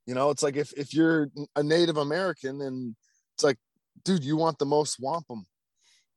you 0.07 0.15
know 0.15 0.29
it's 0.31 0.41
like 0.41 0.55
if 0.55 0.71
if 0.73 0.93
you're 0.93 1.29
a 1.55 1.61
native 1.61 1.97
american 1.97 2.61
and 2.61 2.95
it's 3.35 3.43
like 3.43 3.57
dude 4.03 4.23
you 4.23 4.35
want 4.37 4.57
the 4.57 4.65
most 4.65 4.97
wampum. 4.99 5.45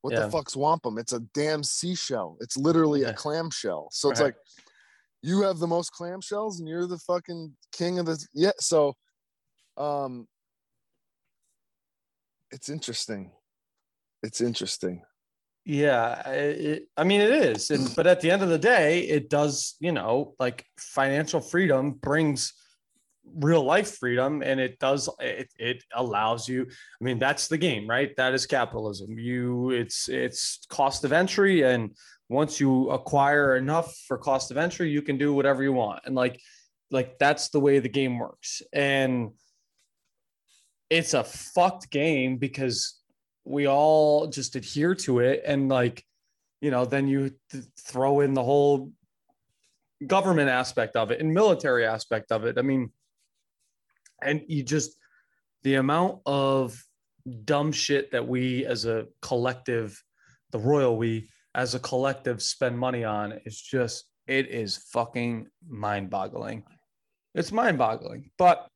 What 0.02 0.14
Yeah. 0.14 0.20
the 0.20 0.30
fuck's 0.30 0.56
wampum? 0.56 0.96
It's 0.96 1.12
a 1.12 1.20
damn 1.34 1.62
seashell. 1.62 2.38
It's 2.40 2.56
literally 2.56 3.02
Yeah. 3.02 3.08
a 3.10 3.14
clamshell 3.14 3.88
so 3.92 4.10
it's 4.10 4.20
like 4.20 4.36
you 5.22 5.42
have 5.42 5.58
the 5.58 5.66
most 5.66 5.92
clamshells 5.92 6.58
and 6.58 6.66
you're 6.68 6.86
the 6.86 6.98
fucking 6.98 7.54
king 7.72 7.98
of 7.98 8.06
the 8.06 8.16
yeah 8.32 8.52
so 8.58 8.94
um 9.76 10.26
it's 12.50 12.68
interesting. 12.68 13.30
It's 14.22 14.40
interesting. 14.40 15.02
Yeah, 15.64 16.22
I- 16.24 16.34
it, 16.34 16.88
I 16.96 17.04
mean 17.04 17.20
it 17.20 17.30
is, 17.30 17.70
and 17.70 17.94
but 17.94 18.06
at 18.06 18.20
the 18.20 18.30
end 18.30 18.42
of 18.42 18.48
the 18.48 18.58
day, 18.58 19.00
it 19.02 19.28
does. 19.30 19.76
You 19.78 19.92
know, 19.92 20.34
like 20.38 20.64
financial 20.78 21.40
freedom 21.40 21.92
brings 21.92 22.52
real 23.34 23.62
life 23.62 23.96
freedom, 23.98 24.42
and 24.42 24.60
it 24.60 24.78
does. 24.78 25.08
It 25.18 25.52
it 25.58 25.84
allows 25.94 26.48
you. 26.48 26.66
I 26.68 27.04
mean, 27.04 27.18
that's 27.18 27.48
the 27.48 27.58
game, 27.58 27.88
right? 27.88 28.14
That 28.16 28.34
is 28.34 28.46
capitalism. 28.46 29.18
You, 29.18 29.70
it's 29.70 30.08
it's 30.08 30.66
cost 30.68 31.04
of 31.04 31.12
entry, 31.12 31.62
and 31.62 31.96
once 32.28 32.60
you 32.60 32.90
acquire 32.90 33.56
enough 33.56 33.94
for 34.06 34.18
cost 34.18 34.50
of 34.50 34.56
entry, 34.56 34.90
you 34.90 35.02
can 35.02 35.18
do 35.18 35.34
whatever 35.34 35.62
you 35.62 35.72
want, 35.72 36.02
and 36.04 36.14
like 36.14 36.40
like 36.90 37.18
that's 37.18 37.50
the 37.50 37.60
way 37.60 37.78
the 37.78 37.88
game 37.88 38.18
works, 38.18 38.62
and 38.72 39.30
it's 40.90 41.14
a 41.14 41.24
fucked 41.24 41.90
game 41.90 42.36
because 42.36 43.00
we 43.44 43.66
all 43.66 44.26
just 44.26 44.56
adhere 44.56 44.94
to 44.94 45.20
it 45.20 45.42
and 45.46 45.68
like 45.68 46.04
you 46.60 46.70
know 46.70 46.84
then 46.84 47.08
you 47.08 47.30
th- 47.50 47.64
throw 47.78 48.20
in 48.20 48.34
the 48.34 48.42
whole 48.42 48.92
government 50.06 50.50
aspect 50.50 50.96
of 50.96 51.10
it 51.10 51.20
and 51.20 51.32
military 51.32 51.86
aspect 51.86 52.32
of 52.32 52.44
it 52.44 52.58
i 52.58 52.62
mean 52.62 52.90
and 54.22 54.42
you 54.48 54.62
just 54.62 54.96
the 55.62 55.74
amount 55.74 56.20
of 56.26 56.82
dumb 57.44 57.72
shit 57.72 58.10
that 58.12 58.26
we 58.26 58.64
as 58.64 58.86
a 58.86 59.06
collective 59.20 60.02
the 60.52 60.58
royal 60.58 60.96
we 60.96 61.28
as 61.54 61.74
a 61.74 61.80
collective 61.80 62.42
spend 62.42 62.78
money 62.78 63.04
on 63.04 63.32
is 63.44 63.60
just 63.60 64.06
it 64.26 64.46
is 64.48 64.76
fucking 64.92 65.48
mind-boggling. 65.68 66.62
It's 67.34 67.50
mind-boggling. 67.52 68.30
But 68.38 68.66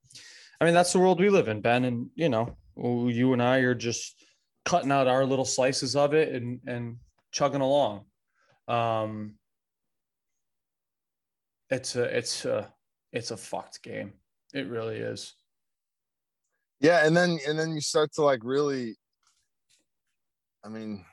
i 0.61 0.65
mean 0.65 0.75
that's 0.75 0.93
the 0.93 0.99
world 0.99 1.21
we 1.21 1.29
live 1.31 1.49
in 1.49 1.61
ben 1.61 1.85
and 1.85 2.09
you 2.15 2.29
know 2.29 2.57
you 2.77 3.33
and 3.33 3.43
i 3.43 3.59
are 3.59 3.75
just 3.75 4.25
cutting 4.65 4.93
out 4.93 5.09
our 5.09 5.27
little 5.27 5.45
slices 5.45 5.97
of 5.97 6.15
it 6.15 6.33
and 6.33 6.61
and 6.67 6.97
chugging 7.33 7.61
along. 7.61 8.05
Um 8.69 9.35
it's 11.71 11.97
a 11.97 12.05
it's 12.05 12.45
a 12.45 12.73
it's 13.13 13.31
a 13.31 13.37
fucked 13.37 13.83
game 13.83 14.13
it 14.55 14.69
really 14.69 14.97
is. 14.97 15.35
Yeah 16.81 17.07
and 17.07 17.17
then 17.17 17.39
and 17.47 17.59
then 17.59 17.73
you 17.75 17.81
start 17.81 18.13
to 18.15 18.23
like 18.23 18.41
really 18.43 18.97
i 20.65 20.69
mean 20.69 21.05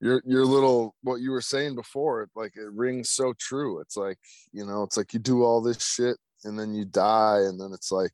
your 0.00 0.22
your 0.26 0.44
little 0.44 0.94
what 1.02 1.20
you 1.20 1.30
were 1.30 1.40
saying 1.40 1.74
before 1.74 2.22
it 2.22 2.30
like 2.36 2.54
it 2.56 2.70
rings 2.72 3.10
so 3.10 3.32
true. 3.38 3.80
It's 3.80 3.96
like 3.96 4.18
you 4.52 4.64
know 4.66 4.82
it's 4.82 4.96
like 4.96 5.12
you 5.14 5.18
do 5.18 5.42
all 5.42 5.60
this 5.62 5.82
shit 5.82 6.16
and 6.44 6.58
then 6.58 6.74
you 6.74 6.84
die 6.84 7.40
and 7.48 7.58
then 7.60 7.70
it's 7.72 7.90
like 7.90 8.12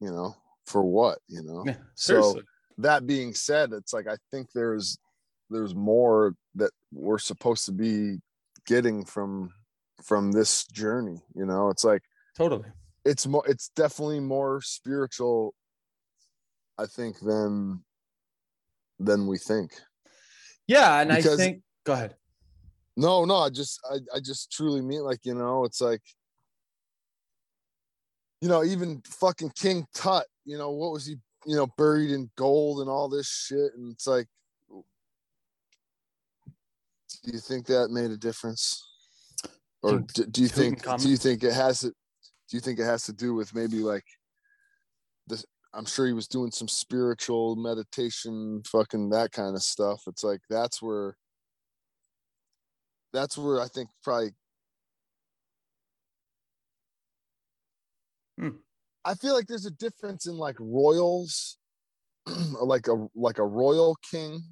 you 0.00 0.10
know 0.10 0.34
for 0.66 0.82
what 0.82 1.18
you 1.28 1.42
know? 1.42 1.64
Yeah 1.66 1.76
So- 1.94 2.40
that 2.78 3.06
being 3.06 3.34
said 3.34 3.70
it's 3.74 3.92
like 3.92 4.06
i 4.08 4.16
think 4.30 4.48
there's 4.54 4.96
there's 5.50 5.74
more 5.74 6.34
that 6.54 6.70
we're 6.90 7.18
supposed 7.18 7.66
to 7.66 7.72
be 7.72 8.16
getting 8.66 9.04
from 9.04 9.50
from 10.02 10.32
this 10.32 10.64
journey 10.66 11.20
you 11.34 11.44
know? 11.44 11.68
It's 11.68 11.84
like 11.84 12.02
totally 12.36 12.68
it's 13.04 13.26
more 13.26 13.44
it's 13.46 13.70
definitely 13.76 14.20
more 14.20 14.60
spiritual 14.62 15.54
i 16.78 16.86
think 16.86 17.18
than 17.20 17.82
than 18.98 19.26
we 19.26 19.38
think 19.38 19.72
yeah 20.66 21.00
and 21.00 21.12
i 21.12 21.20
think 21.20 21.62
go 21.84 21.92
ahead 21.92 22.14
no 22.96 23.24
no 23.24 23.36
i 23.36 23.50
just 23.50 23.80
i, 23.90 23.96
I 24.16 24.20
just 24.20 24.52
truly 24.52 24.80
mean 24.80 25.02
like 25.02 25.20
you 25.24 25.34
know 25.34 25.64
it's 25.64 25.80
like 25.80 26.02
you 28.42 28.48
know, 28.48 28.62
even 28.64 29.00
fucking 29.06 29.52
King 29.54 29.86
Tut, 29.94 30.26
you 30.44 30.58
know, 30.58 30.72
what 30.72 30.90
was 30.90 31.06
he, 31.06 31.14
you 31.46 31.54
know, 31.54 31.68
buried 31.78 32.10
in 32.10 32.28
gold 32.36 32.80
and 32.80 32.90
all 32.90 33.08
this 33.08 33.28
shit. 33.28 33.70
And 33.76 33.92
it's 33.92 34.08
like, 34.08 34.26
do 34.68 34.82
you 37.32 37.38
think 37.38 37.66
that 37.66 37.90
made 37.90 38.10
a 38.10 38.16
difference? 38.16 38.84
Or 39.80 40.00
do, 40.00 40.26
do 40.26 40.42
you 40.42 40.48
think, 40.48 40.82
do 40.98 41.08
you 41.08 41.16
think 41.16 41.44
it 41.44 41.52
has 41.52 41.82
to, 41.82 41.92
do 42.52 42.58
you 42.58 42.60
think 42.60 42.78
it 42.78 42.84
has 42.84 43.04
to 43.04 43.14
do 43.14 43.32
with 43.32 43.54
maybe 43.54 43.78
like 43.78 44.04
this? 45.26 45.42
I'm 45.72 45.86
sure 45.86 46.06
he 46.06 46.12
was 46.12 46.28
doing 46.28 46.50
some 46.50 46.68
spiritual 46.68 47.56
meditation, 47.56 48.62
fucking 48.70 49.08
that 49.08 49.32
kind 49.32 49.56
of 49.56 49.62
stuff. 49.62 50.02
It's 50.06 50.22
like, 50.22 50.40
that's 50.50 50.82
where, 50.82 51.16
that's 53.14 53.38
where 53.38 53.58
I 53.58 53.68
think 53.68 53.88
probably 54.04 54.32
Hmm. 58.38 58.48
I 59.02 59.14
feel 59.14 59.32
like 59.32 59.46
there's 59.46 59.64
a 59.64 59.70
difference 59.70 60.26
in 60.26 60.36
like 60.36 60.56
royals, 60.58 61.56
like 62.26 62.86
a 62.88 63.06
like 63.14 63.38
a 63.38 63.46
royal 63.46 63.96
king, 64.10 64.42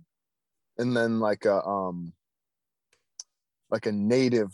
and 0.78 0.96
then 0.96 1.20
like 1.20 1.44
a 1.44 1.62
um 1.66 2.14
like 3.70 3.84
a 3.84 3.92
native, 3.92 4.52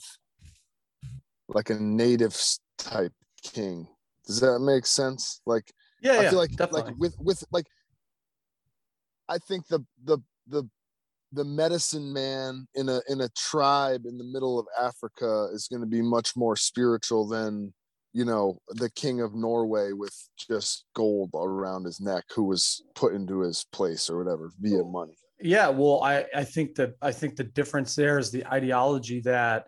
like 1.49 1.71
a 1.71 1.75
native 1.75 2.37
type 2.79 3.13
king. 3.43 3.87
Does 4.27 4.41
that 4.41 4.61
make 4.61 4.87
sense? 4.87 5.41
Like 5.47 5.73
Yeah, 6.01 6.13
I 6.13 6.23
yeah, 6.23 6.31
feel 6.31 6.39
like 6.39 6.51
definitely. 6.51 6.93
like 6.93 6.99
with 6.99 7.17
with 7.19 7.45
like 7.51 7.67
I 9.29 9.39
think 9.39 9.67
the 9.69 9.85
the 10.05 10.19
the 10.47 10.69
the 11.33 11.45
medicine 11.45 12.13
man 12.13 12.67
in 12.75 12.89
a 12.89 13.01
in 13.09 13.21
a 13.21 13.29
tribe 13.31 14.07
in 14.07 14.17
the 14.19 14.25
middle 14.25 14.59
of 14.59 14.67
Africa 14.81 15.49
is 15.53 15.69
going 15.69 15.81
to 15.83 15.87
be 15.87 16.03
much 16.03 16.37
more 16.37 16.57
spiritual 16.57 17.27
than 17.27 17.75
you 18.13 18.25
know 18.25 18.59
the 18.71 18.91
king 18.91 19.21
of 19.21 19.35
Norway 19.35 19.93
with 19.93 20.15
just 20.39 20.87
gold 20.95 21.31
around 21.35 21.85
his 21.85 22.01
neck 22.01 22.25
who 22.35 22.45
was 22.45 22.83
put 22.95 23.15
into 23.15 23.41
his 23.41 23.67
place 23.73 24.09
or 24.09 24.19
whatever 24.19 24.51
via 24.61 24.83
money. 24.85 25.17
Yeah, 25.41 25.69
well, 25.69 26.03
I 26.03 26.25
I 26.35 26.45
think 26.45 26.77
that 26.77 26.95
I 27.03 27.13
think 27.13 27.37
the 27.37 27.45
difference 27.45 27.95
there 27.95 28.19
is 28.19 28.31
the 28.31 28.47
ideology 28.47 29.21
that, 29.21 29.67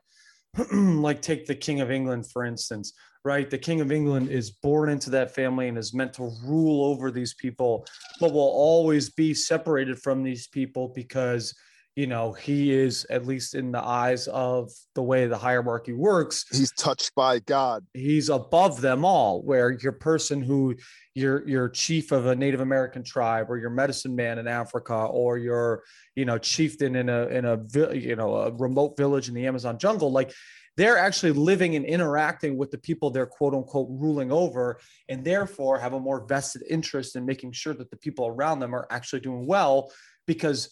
like, 0.72 1.20
take 1.20 1.46
the 1.46 1.54
King 1.54 1.80
of 1.80 1.90
England 1.90 2.30
for 2.30 2.44
instance, 2.44 2.94
right? 3.28 3.50
The 3.50 3.58
King 3.58 3.82
of 3.82 3.92
England 3.92 4.30
is 4.30 4.50
born 4.50 4.88
into 4.88 5.10
that 5.10 5.34
family 5.34 5.68
and 5.68 5.76
is 5.76 5.92
meant 5.92 6.14
to 6.14 6.30
rule 6.42 6.82
over 6.86 7.10
these 7.10 7.34
people, 7.34 7.84
but 8.20 8.32
will 8.32 8.40
always 8.40 9.10
be 9.10 9.34
separated 9.34 9.98
from 9.98 10.22
these 10.22 10.46
people 10.46 10.88
because 10.94 11.54
you 11.94 12.06
know 12.06 12.32
he 12.32 12.72
is 12.72 13.04
at 13.10 13.26
least 13.26 13.54
in 13.54 13.70
the 13.70 13.84
eyes 13.84 14.28
of 14.28 14.70
the 14.94 15.02
way 15.02 15.26
the 15.26 15.36
hierarchy 15.36 15.92
works 15.92 16.44
He's 16.52 16.70
touched 16.72 17.12
by 17.16 17.40
God. 17.40 17.84
he's 17.92 18.28
above 18.28 18.80
them 18.80 19.04
all 19.04 19.42
where 19.42 19.72
your 19.72 19.90
person 20.10 20.40
who 20.40 20.76
you're 21.16 21.42
you're 21.48 21.68
chief 21.68 22.12
of 22.12 22.26
a 22.26 22.36
native 22.36 22.60
american 22.60 23.02
tribe 23.02 23.50
or 23.50 23.58
your 23.58 23.70
medicine 23.70 24.14
man 24.14 24.38
in 24.38 24.46
africa 24.46 24.94
or 24.94 25.38
your 25.38 25.82
you 26.14 26.24
know 26.24 26.38
chieftain 26.38 26.94
in 26.94 27.08
a 27.08 27.26
in 27.26 27.44
a 27.44 27.56
you 27.94 28.14
know 28.14 28.36
a 28.36 28.52
remote 28.52 28.96
village 28.96 29.26
in 29.28 29.34
the 29.34 29.44
amazon 29.48 29.76
jungle 29.76 30.12
like 30.12 30.30
they're 30.78 30.96
actually 30.96 31.32
living 31.32 31.74
and 31.74 31.84
interacting 31.84 32.56
with 32.56 32.70
the 32.70 32.78
people 32.78 33.10
they're 33.10 33.26
quote 33.26 33.52
unquote 33.52 33.88
ruling 33.90 34.30
over 34.30 34.78
and 35.08 35.24
therefore 35.24 35.76
have 35.76 35.92
a 35.92 36.00
more 36.00 36.24
vested 36.26 36.62
interest 36.70 37.16
in 37.16 37.26
making 37.26 37.50
sure 37.50 37.74
that 37.74 37.90
the 37.90 37.96
people 37.96 38.28
around 38.28 38.60
them 38.60 38.72
are 38.72 38.86
actually 38.90 39.18
doing 39.18 39.44
well 39.44 39.92
because 40.26 40.70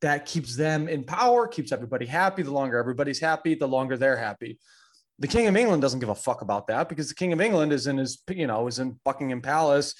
that 0.00 0.26
keeps 0.26 0.56
them 0.56 0.88
in 0.88 1.04
power 1.04 1.46
keeps 1.46 1.70
everybody 1.70 2.04
happy. 2.04 2.42
The 2.42 2.52
longer 2.52 2.76
everybody's 2.78 3.20
happy 3.20 3.54
the 3.54 3.68
longer 3.68 3.96
they're 3.96 4.16
happy. 4.16 4.58
The 5.20 5.28
king 5.28 5.46
of 5.46 5.56
england 5.56 5.82
doesn't 5.82 6.00
give 6.00 6.08
a 6.08 6.16
fuck 6.16 6.42
about 6.42 6.66
that 6.66 6.88
because 6.88 7.08
the 7.08 7.14
king 7.14 7.32
of 7.32 7.40
england 7.40 7.72
is 7.72 7.86
in 7.86 7.96
his 7.96 8.20
you 8.28 8.48
know 8.48 8.66
is 8.66 8.80
in 8.80 8.98
buckingham 9.04 9.40
palace 9.40 9.94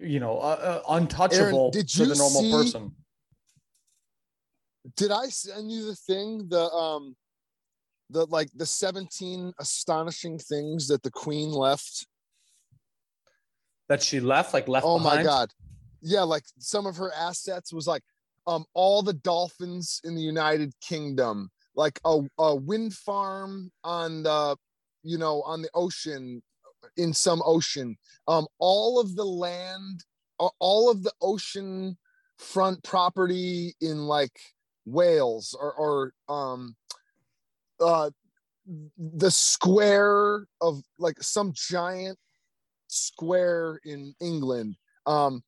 you 0.00 0.18
know 0.18 0.38
uh, 0.38 0.82
uh, 0.88 0.94
untouchable 0.96 1.70
did 1.70 1.88
to 1.88 2.06
the 2.06 2.16
normal 2.16 2.42
see- 2.42 2.52
person. 2.52 2.92
Did 4.96 5.12
I 5.12 5.28
send 5.28 5.72
you 5.72 5.86
the 5.86 5.94
thing 5.94 6.46
the 6.48 6.68
um 6.70 7.16
the 8.14 8.24
like 8.26 8.48
the 8.54 8.64
17 8.64 9.52
astonishing 9.58 10.38
things 10.38 10.88
that 10.88 11.02
the 11.02 11.10
queen 11.10 11.50
left. 11.50 12.06
That 13.88 14.02
she 14.02 14.20
left 14.20 14.54
like 14.54 14.68
left 14.68 14.86
oh 14.86 14.98
my 14.98 15.22
god. 15.22 15.50
Yeah 16.00 16.22
like 16.22 16.44
some 16.58 16.86
of 16.86 16.96
her 16.96 17.12
assets 17.12 17.72
was 17.72 17.86
like 17.86 18.02
um 18.46 18.64
all 18.72 19.02
the 19.02 19.12
dolphins 19.12 20.00
in 20.04 20.14
the 20.14 20.22
united 20.22 20.72
kingdom. 20.80 21.50
Like 21.76 21.98
a, 22.04 22.20
a 22.38 22.54
wind 22.54 22.94
farm 22.94 23.70
on 23.82 24.22
the 24.22 24.56
you 25.02 25.18
know 25.18 25.42
on 25.42 25.60
the 25.60 25.70
ocean 25.74 26.42
in 26.96 27.12
some 27.12 27.42
ocean. 27.44 27.96
Um 28.28 28.46
all 28.58 29.00
of 29.00 29.16
the 29.16 29.26
land 29.26 30.04
all 30.60 30.90
of 30.90 31.02
the 31.02 31.12
ocean 31.20 31.98
front 32.38 32.82
property 32.82 33.74
in 33.80 34.06
like 34.06 34.38
wales 34.86 35.56
or 35.58 35.72
or 35.72 36.12
um 36.28 36.76
uh 37.80 38.10
the 38.96 39.30
square 39.30 40.46
of 40.60 40.80
like 40.98 41.22
some 41.22 41.52
giant 41.54 42.18
square 42.86 43.80
in 43.84 44.14
england. 44.20 44.76
Um 45.06 45.42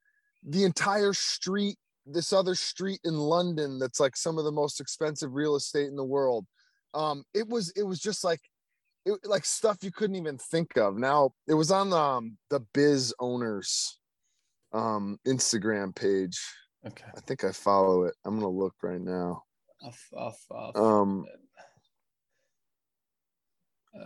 the 0.46 0.64
entire 0.64 1.12
street 1.12 1.76
this 2.04 2.32
other 2.32 2.54
street 2.54 3.00
in 3.04 3.16
london 3.16 3.80
that's 3.80 3.98
like 3.98 4.16
some 4.16 4.38
of 4.38 4.44
the 4.44 4.52
most 4.52 4.80
expensive 4.80 5.32
real 5.34 5.56
estate 5.56 5.88
in 5.88 5.96
the 5.96 6.04
world. 6.04 6.46
Um 6.94 7.24
it 7.34 7.48
was 7.48 7.72
it 7.76 7.82
was 7.82 8.00
just 8.00 8.22
like 8.22 8.40
it 9.04 9.18
like 9.24 9.44
stuff 9.44 9.78
you 9.82 9.92
couldn't 9.92 10.16
even 10.16 10.36
think 10.36 10.76
of. 10.76 10.98
Now 10.98 11.30
it 11.48 11.54
was 11.54 11.70
on 11.70 11.92
um 11.92 12.36
the 12.50 12.60
biz 12.74 13.14
owners 13.20 13.98
um 14.72 15.18
instagram 15.26 15.94
page. 15.94 16.38
Okay. 16.86 17.04
I 17.16 17.20
think 17.20 17.44
i 17.44 17.52
follow 17.52 18.04
it. 18.04 18.14
I'm 18.24 18.34
gonna 18.34 18.48
look 18.48 18.74
right 18.82 19.00
now. 19.00 19.42
Off- 19.82 20.08
off- 20.14 20.46
off. 20.50 20.76
um 20.76 21.24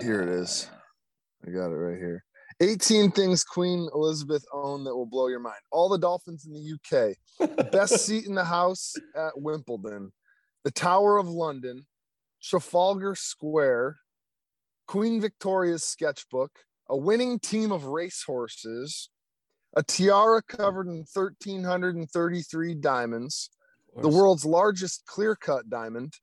here 0.00 0.22
it 0.22 0.28
Uh. 0.28 0.68
I 1.46 1.50
got 1.50 1.70
it 1.70 1.76
right 1.76 1.98
here. 1.98 2.24
18 2.60 3.12
things 3.12 3.42
Queen 3.42 3.88
Elizabeth 3.94 4.44
owned 4.52 4.86
that 4.86 4.94
will 4.94 5.06
blow 5.06 5.28
your 5.28 5.40
mind. 5.40 5.60
All 5.72 5.88
the 5.88 5.98
dolphins 5.98 6.46
in 6.46 6.52
the 6.52 6.74
UK. 6.74 7.16
The 7.56 7.64
best 7.72 8.04
seat 8.04 8.26
in 8.26 8.34
the 8.34 8.44
house 8.44 8.94
at 9.16 9.32
Wimbledon. 9.40 10.12
The 10.64 10.70
Tower 10.70 11.16
of 11.16 11.28
London. 11.28 11.86
Trafalgar 12.42 13.14
Square. 13.14 13.96
Queen 14.86 15.20
Victoria's 15.20 15.84
sketchbook. 15.84 16.50
A 16.90 16.96
winning 16.96 17.38
team 17.38 17.72
of 17.72 17.86
racehorses. 17.86 19.08
A 19.76 19.82
tiara 19.82 20.42
covered 20.42 20.88
in 20.88 21.06
1,333 21.14 22.74
diamonds 22.74 23.50
the 23.96 24.08
world's 24.08 24.44
largest 24.44 25.04
clear 25.06 25.34
cut 25.34 25.68
diamond 25.68 26.14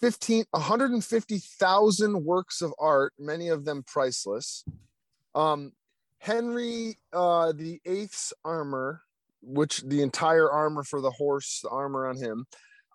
15 0.00 0.44
150,000 0.50 2.24
works 2.24 2.62
of 2.62 2.72
art 2.78 3.12
many 3.18 3.48
of 3.48 3.64
them 3.64 3.82
priceless. 3.86 4.64
Um 5.34 5.72
henry 6.20 6.98
uh 7.12 7.52
the 7.52 7.80
eighth's 7.86 8.32
armor 8.44 9.02
which 9.40 9.82
the 9.82 10.02
entire 10.02 10.50
armor 10.50 10.82
for 10.82 11.00
the 11.00 11.10
horse 11.10 11.60
the 11.62 11.68
armor 11.68 12.06
on 12.06 12.16
him. 12.16 12.46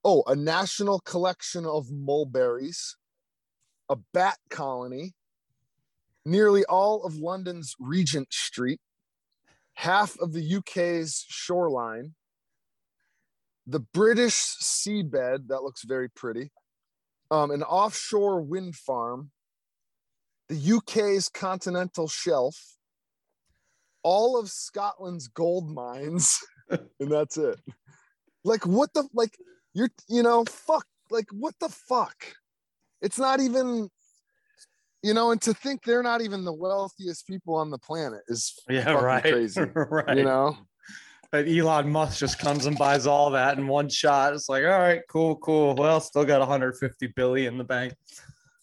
Oh 0.04 0.24
a 0.28 0.36
national 0.36 1.00
collection 1.00 1.66
of 1.66 1.92
mulberries 1.92 2.96
a 3.90 3.98
bat 4.14 4.38
colony 4.50 5.14
nearly 6.26 6.64
all 6.66 7.04
of 7.04 7.16
london's 7.16 7.76
regent 7.80 8.32
street 8.32 8.80
half 9.74 10.18
of 10.20 10.32
the 10.32 10.56
uk's 10.56 11.26
shoreline 11.28 12.14
the 13.66 13.80
British 13.80 14.34
seabed 14.34 15.48
that 15.48 15.64
looks 15.64 15.84
very 15.84 16.10
pretty, 16.10 16.52
um, 17.34 17.50
an 17.50 17.64
offshore 17.64 18.42
wind 18.42 18.76
farm, 18.76 19.32
the 20.50 20.74
UK's 20.74 21.30
continental 21.30 22.08
shelf, 22.08 22.56
all 24.04 24.38
of 24.40 24.52
Scotland's 24.52 25.28
gold 25.28 25.68
mines, 25.68 26.40
and 26.70 27.12
that's 27.12 27.38
it. 27.38 27.60
Like 28.44 28.68
what 28.68 28.94
the 28.94 29.08
like 29.14 29.36
you're 29.74 29.90
you 30.08 30.22
know 30.22 30.46
fuck 30.46 30.86
like 31.10 31.26
what 31.32 31.56
the 31.60 31.70
fuck? 31.70 32.36
It's 33.02 33.18
not 33.18 33.40
even 33.40 33.90
you 35.02 35.16
know, 35.16 35.32
and 35.32 35.42
to 35.42 35.56
think 35.56 35.84
they're 35.84 36.04
not 36.04 36.22
even 36.22 36.46
the 36.46 36.54
wealthiest 36.54 37.26
people 37.26 37.56
on 37.56 37.72
the 37.72 37.80
planet 37.80 38.22
is 38.28 38.60
yeah 38.70 38.92
right 38.92 39.24
crazy. 39.34 39.62
right 39.74 40.18
You 40.18 40.24
know, 40.24 40.56
But 41.34 41.48
Elon 41.48 41.90
Musk 41.90 42.20
just 42.20 42.38
comes 42.38 42.68
and 42.68 42.78
buys 42.78 43.08
all 43.08 43.32
that 43.32 43.58
in 43.58 43.68
one 43.68 43.90
shot. 43.90 44.36
It's 44.36 44.50
like, 44.50 44.66
all 44.66 44.70
right, 44.70 45.02
cool, 45.10 45.36
cool. 45.38 45.74
Well, 45.74 46.00
still 46.00 46.26
got 46.26 46.42
150 46.42 47.08
billion 47.16 47.54
in 47.54 47.58
the 47.58 47.64
bank. 47.64 47.96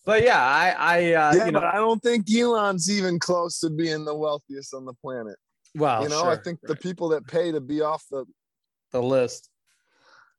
But 0.07 0.23
yeah, 0.23 0.41
I, 0.41 0.77
I, 0.79 0.97
uh, 0.99 1.01
yeah, 1.01 1.47
you 1.47 1.51
know, 1.51 1.59
but 1.59 1.65
I 1.65 1.79
don't 1.79 2.01
think 2.01 2.33
Elon's 2.33 2.89
even 2.89 3.19
close 3.19 3.59
to 3.61 3.71
being 3.71 4.05
the 4.05 4.15
wealthiest 4.15 4.73
on 4.73 4.85
the 4.85 4.93
planet. 5.03 5.35
well, 5.75 6.05
you 6.05 6.11
know, 6.11 6.21
I 6.23 6.35
sure, 6.35 6.45
think 6.45 6.61
the 6.63 6.77
people 6.77 7.09
that 7.09 7.27
pay 7.27 7.51
to 7.51 7.61
be 7.61 7.81
off 7.81 8.05
the 8.09 8.25
the 8.93 9.03
list. 9.03 9.51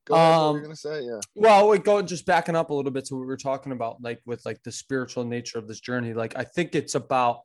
go 0.06 0.16
ahead, 0.16 0.34
Um, 0.34 0.56
you 0.56 0.62
gonna 0.62 0.76
say? 0.78 1.02
Yeah. 1.02 1.20
Well, 1.36 1.68
we 1.68 1.80
go 1.80 2.02
just 2.02 2.26
backing 2.26 2.56
up 2.56 2.70
a 2.70 2.74
little 2.74 2.92
bit 2.92 3.04
to 3.08 3.16
what 3.16 3.22
we 3.22 3.28
were 3.28 3.36
talking 3.36 3.74
about, 3.74 4.02
like 4.02 4.22
with 4.26 4.46
like 4.46 4.64
the 4.64 4.72
spiritual 4.72 5.26
nature 5.26 5.58
of 5.58 5.68
this 5.68 5.82
journey. 5.82 6.14
Like, 6.14 6.38
I 6.38 6.46
think 6.46 6.76
it's 6.76 6.96
about 6.96 7.42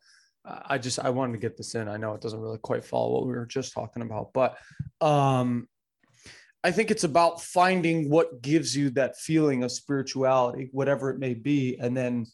I 0.47 0.79
just 0.79 0.99
I 0.99 1.11
wanted 1.11 1.33
to 1.33 1.39
get 1.39 1.57
this 1.57 1.75
in. 1.75 1.89
I 1.89 1.97
know 1.97 2.15
it 2.15 2.21
doesn't 2.21 2.41
really 2.41 2.59
quite 2.59 2.85
follow 2.85 3.13
what 3.13 3.27
we 3.27 3.33
were 3.33 3.47
just 3.47 3.73
talking 3.73 4.03
about, 4.03 4.33
but 4.33 4.57
um 5.01 5.69
I 6.63 6.73
think 6.73 6.91
it's 6.91 7.05
about 7.05 7.41
finding 7.41 8.11
what 8.11 8.43
gives 8.43 8.77
you 8.77 8.91
that 8.91 9.17
feeling 9.17 9.63
of 9.63 9.71
spirituality, 9.71 10.69
whatever 10.73 11.11
it 11.11 11.19
may 11.19 11.35
be, 11.35 11.77
and 11.79 11.97
then 11.97 12.27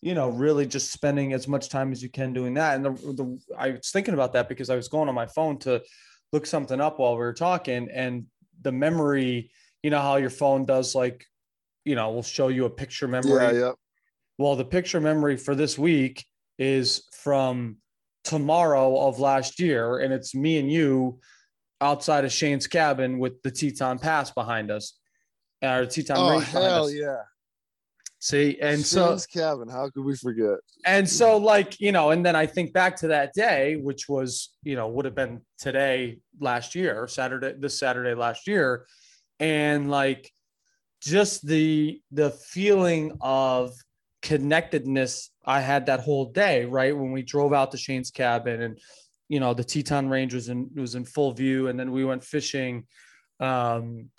you 0.00 0.14
know 0.14 0.30
really 0.30 0.66
just 0.66 0.92
spending 0.92 1.32
as 1.32 1.46
much 1.46 1.68
time 1.68 1.92
as 1.92 2.02
you 2.02 2.08
can 2.08 2.32
doing 2.32 2.54
that. 2.54 2.76
And 2.76 2.84
the, 2.84 2.90
the 2.90 3.40
I 3.56 3.70
was 3.70 3.90
thinking 3.90 4.14
about 4.14 4.32
that 4.32 4.48
because 4.48 4.70
I 4.70 4.76
was 4.76 4.88
going 4.88 5.08
on 5.08 5.14
my 5.14 5.26
phone 5.26 5.58
to 5.60 5.82
look 6.32 6.46
something 6.46 6.80
up 6.80 6.98
while 6.98 7.12
we 7.12 7.18
were 7.18 7.32
talking, 7.32 7.88
and 7.92 8.26
the 8.62 8.72
memory, 8.72 9.50
you 9.82 9.90
know 9.90 10.00
how 10.00 10.16
your 10.16 10.30
phone 10.30 10.64
does 10.64 10.94
like, 10.94 11.24
you 11.84 11.94
know, 11.94 12.10
will 12.12 12.22
show 12.22 12.48
you 12.48 12.64
a 12.64 12.70
picture 12.70 13.08
memory. 13.08 13.42
Yeah, 13.42 13.52
yeah. 13.52 13.72
Well, 14.38 14.56
the 14.56 14.64
picture 14.64 15.00
memory 15.00 15.36
for 15.36 15.54
this 15.54 15.78
week 15.78 16.24
is 16.60 17.08
from 17.10 17.78
tomorrow 18.22 19.08
of 19.08 19.18
last 19.18 19.58
year, 19.58 19.98
and 19.98 20.12
it's 20.12 20.34
me 20.34 20.58
and 20.58 20.70
you 20.70 21.18
outside 21.80 22.24
of 22.24 22.30
Shane's 22.30 22.66
cabin 22.66 23.18
with 23.18 23.42
the 23.42 23.50
Teton 23.50 23.98
Pass 23.98 24.30
behind 24.30 24.70
us, 24.70 24.98
uh, 25.64 25.68
or 25.68 25.86
Teton 25.86 26.16
Oh 26.18 26.30
Range 26.30 26.44
behind 26.44 26.64
hell 26.64 26.84
us. 26.84 26.94
yeah! 26.94 27.22
See, 28.20 28.58
and 28.60 28.78
so 28.84 29.08
Shane's 29.08 29.26
cabin. 29.26 29.68
How 29.68 29.88
could 29.88 30.04
we 30.04 30.14
forget? 30.14 30.58
and 30.84 31.08
so 31.08 31.38
like 31.38 31.80
you 31.80 31.92
know, 31.92 32.10
and 32.10 32.24
then 32.24 32.36
I 32.36 32.44
think 32.44 32.74
back 32.74 32.96
to 32.96 33.08
that 33.08 33.32
day, 33.32 33.76
which 33.76 34.08
was 34.08 34.50
you 34.62 34.76
know 34.76 34.88
would 34.88 35.06
have 35.06 35.14
been 35.14 35.40
today 35.58 36.18
last 36.38 36.74
year, 36.74 37.08
Saturday, 37.08 37.54
this 37.58 37.78
Saturday 37.78 38.14
last 38.14 38.46
year, 38.46 38.86
and 39.40 39.90
like 39.90 40.30
just 41.00 41.46
the 41.46 42.02
the 42.12 42.30
feeling 42.30 43.16
of 43.22 43.72
connectedness 44.22 45.30
I 45.44 45.60
had 45.60 45.86
that 45.86 46.00
whole 46.00 46.26
day, 46.26 46.64
right? 46.64 46.96
When 46.96 47.12
we 47.12 47.22
drove 47.22 47.52
out 47.52 47.70
to 47.72 47.78
Shane's 47.78 48.10
cabin 48.10 48.62
and 48.62 48.78
you 49.28 49.40
know 49.40 49.54
the 49.54 49.64
Teton 49.64 50.08
Range 50.08 50.34
was 50.34 50.48
in 50.48 50.70
was 50.74 50.94
in 50.94 51.04
full 51.04 51.32
view, 51.32 51.68
and 51.68 51.78
then 51.78 51.92
we 51.92 52.04
went 52.04 52.24
fishing 52.24 52.86
um 53.38 54.10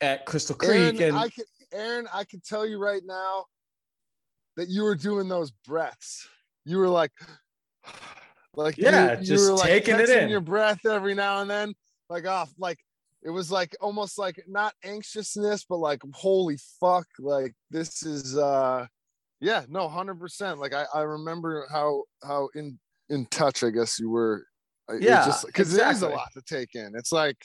at 0.00 0.26
Crystal 0.26 0.54
Creek 0.54 1.00
Aaron, 1.00 1.02
and 1.02 1.16
I 1.16 1.28
could, 1.28 1.44
Aaron, 1.72 2.08
I 2.12 2.24
can 2.24 2.40
tell 2.40 2.66
you 2.66 2.78
right 2.78 3.02
now 3.04 3.46
that 4.56 4.68
you 4.68 4.82
were 4.82 4.94
doing 4.94 5.28
those 5.28 5.50
breaths. 5.50 6.28
You 6.64 6.78
were 6.78 6.88
like, 6.88 7.12
like 8.54 8.76
Yeah, 8.76 9.18
you, 9.18 9.24
just 9.24 9.50
were 9.50 9.56
like 9.56 9.68
taking 9.68 9.98
it 9.98 10.10
in. 10.10 10.28
Your 10.28 10.40
breath 10.40 10.84
every 10.86 11.14
now 11.14 11.40
and 11.40 11.50
then, 11.50 11.74
like 12.10 12.26
off, 12.26 12.52
like 12.58 12.78
it 13.22 13.30
was 13.30 13.50
like 13.50 13.74
almost 13.80 14.18
like 14.18 14.42
not 14.46 14.74
anxiousness, 14.84 15.64
but 15.68 15.78
like 15.78 16.00
holy 16.12 16.58
fuck, 16.80 17.06
like 17.18 17.54
this 17.70 18.02
is 18.02 18.36
uh, 18.36 18.86
yeah, 19.40 19.64
no, 19.68 19.88
hundred 19.88 20.18
percent. 20.18 20.58
Like 20.58 20.74
I, 20.74 20.84
I 20.92 21.02
remember 21.02 21.66
how 21.70 22.04
how 22.22 22.48
in 22.54 22.78
in 23.08 23.26
touch 23.26 23.62
I 23.62 23.70
guess 23.70 23.98
you 23.98 24.10
were. 24.10 24.44
Uh, 24.90 24.94
yeah, 25.00 25.26
just 25.26 25.46
because 25.46 25.74
it 25.74 25.86
is 25.86 26.02
a 26.02 26.08
lot 26.08 26.28
to 26.34 26.42
take 26.42 26.74
in. 26.74 26.92
It's 26.96 27.12
like, 27.12 27.36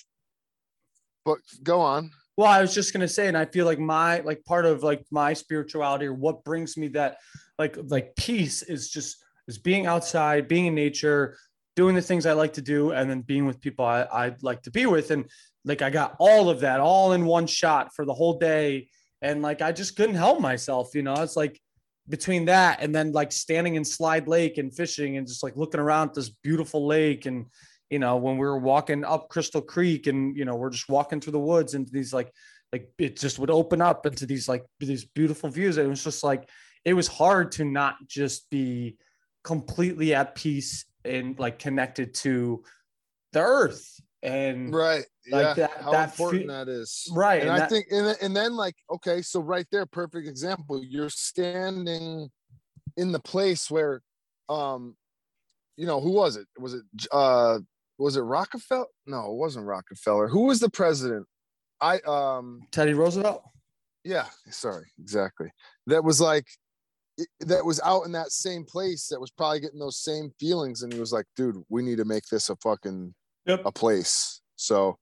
but 1.25 1.39
go 1.61 1.81
on. 1.81 2.09
Well, 2.37 2.47
I 2.47 2.61
was 2.61 2.73
just 2.73 2.93
gonna 2.93 3.07
say, 3.07 3.27
and 3.27 3.37
I 3.37 3.45
feel 3.45 3.65
like 3.65 3.79
my 3.79 4.21
like 4.21 4.43
part 4.45 4.65
of 4.65 4.81
like 4.81 5.05
my 5.11 5.33
spirituality 5.33 6.05
or 6.05 6.13
what 6.13 6.43
brings 6.43 6.77
me 6.77 6.87
that 6.89 7.17
like 7.59 7.77
like 7.87 8.15
peace 8.15 8.63
is 8.63 8.89
just 8.89 9.17
is 9.47 9.57
being 9.57 9.85
outside, 9.85 10.47
being 10.47 10.67
in 10.67 10.75
nature, 10.75 11.37
doing 11.75 11.95
the 11.95 12.01
things 12.01 12.25
I 12.25 12.33
like 12.33 12.53
to 12.53 12.61
do, 12.61 12.91
and 12.91 13.09
then 13.09 13.21
being 13.21 13.45
with 13.45 13.61
people 13.61 13.85
I, 13.85 14.01
I 14.03 14.35
like 14.41 14.63
to 14.63 14.71
be 14.71 14.85
with. 14.85 15.11
And 15.11 15.29
like 15.65 15.81
I 15.81 15.89
got 15.89 16.15
all 16.19 16.49
of 16.49 16.61
that 16.61 16.79
all 16.79 17.13
in 17.13 17.25
one 17.25 17.45
shot 17.45 17.93
for 17.95 18.05
the 18.05 18.13
whole 18.13 18.39
day. 18.39 18.89
And 19.21 19.41
like 19.41 19.61
I 19.61 19.71
just 19.71 19.95
couldn't 19.95 20.15
help 20.15 20.39
myself, 20.39 20.95
you 20.95 21.01
know. 21.01 21.13
It's 21.15 21.35
like 21.35 21.59
between 22.09 22.45
that 22.45 22.81
and 22.81 22.93
then 22.93 23.11
like 23.11 23.31
standing 23.31 23.75
in 23.75 23.85
Slide 23.85 24.27
Lake 24.27 24.57
and 24.57 24.75
fishing 24.75 25.17
and 25.17 25.27
just 25.27 25.43
like 25.43 25.55
looking 25.55 25.79
around 25.79 26.09
at 26.09 26.15
this 26.15 26.29
beautiful 26.29 26.85
lake 26.85 27.25
and 27.25 27.45
you 27.89 27.99
know 27.99 28.17
when 28.17 28.37
we 28.37 28.45
were 28.45 28.59
walking 28.59 29.05
up 29.05 29.29
crystal 29.29 29.61
creek 29.61 30.07
and 30.07 30.35
you 30.35 30.43
know 30.43 30.55
we're 30.55 30.69
just 30.69 30.89
walking 30.89 31.21
through 31.21 31.31
the 31.31 31.39
woods 31.39 31.75
into 31.75 31.91
these 31.91 32.13
like 32.13 32.31
like 32.73 32.91
it 32.97 33.17
just 33.17 33.37
would 33.37 33.51
open 33.51 33.81
up 33.81 34.05
into 34.05 34.25
these 34.25 34.49
like 34.49 34.65
these 34.79 35.05
beautiful 35.05 35.49
views. 35.49 35.77
It 35.77 35.87
was 35.87 36.03
just 36.03 36.23
like 36.23 36.49
it 36.83 36.93
was 36.93 37.07
hard 37.07 37.51
to 37.53 37.63
not 37.63 37.95
just 38.07 38.49
be 38.49 38.97
completely 39.43 40.15
at 40.15 40.35
peace 40.35 40.85
and 41.05 41.37
like 41.37 41.59
connected 41.59 42.15
to 42.15 42.63
the 43.31 43.41
earth 43.41 43.99
and 44.23 44.73
right. 44.73 45.03
Like 45.29 45.43
yeah 45.43 45.53
that- 45.53 45.81
how 45.81 45.91
that 45.91 46.09
important 46.11 46.43
fe- 46.43 46.47
that 46.47 46.67
is. 46.69 47.07
Right 47.13 47.41
and, 47.41 47.51
and 47.51 47.61
i 47.63 47.67
think 47.67 47.87
and, 47.91 48.17
and 48.21 48.35
then 48.35 48.55
like 48.55 48.75
okay 48.89 49.21
so 49.21 49.39
right 49.41 49.67
there 49.71 49.85
perfect 49.85 50.27
example. 50.27 50.81
You're 50.83 51.09
standing 51.09 52.29
in 52.97 53.11
the 53.11 53.19
place 53.19 53.69
where 53.69 54.01
um 54.49 54.95
you 55.77 55.85
know 55.85 55.99
who 56.01 56.11
was 56.11 56.35
it? 56.37 56.47
Was 56.57 56.73
it 56.73 56.83
uh 57.11 57.59
was 57.97 58.15
it 58.17 58.21
rockefeller? 58.21 58.85
No 59.05 59.31
it 59.31 59.35
wasn't 59.35 59.65
rockefeller. 59.65 60.27
Who 60.27 60.45
was 60.47 60.59
the 60.59 60.69
president? 60.69 61.25
I 61.81 61.99
um 62.07 62.61
teddy 62.71 62.93
roosevelt? 62.93 63.43
Yeah 64.03 64.25
sorry 64.49 64.85
exactly. 64.99 65.49
That 65.87 66.03
was 66.03 66.19
like 66.21 66.47
that 67.41 67.63
was 67.63 67.79
out 67.83 68.03
in 68.05 68.11
that 68.13 68.31
same 68.31 68.65
place 68.65 69.07
that 69.07 69.21
was 69.21 69.31
probably 69.31 69.59
getting 69.59 69.79
those 69.79 69.97
same 70.01 70.31
feelings 70.39 70.81
and 70.81 70.91
he 70.91 70.99
was 70.99 71.13
like 71.13 71.25
dude 71.35 71.57
we 71.69 71.83
need 71.83 71.97
to 71.97 72.05
make 72.05 72.23
this 72.31 72.49
a 72.49 72.55
fucking 72.57 73.13
Yep. 73.45 73.65
a 73.65 73.71
place. 73.71 74.41
So 74.55 74.97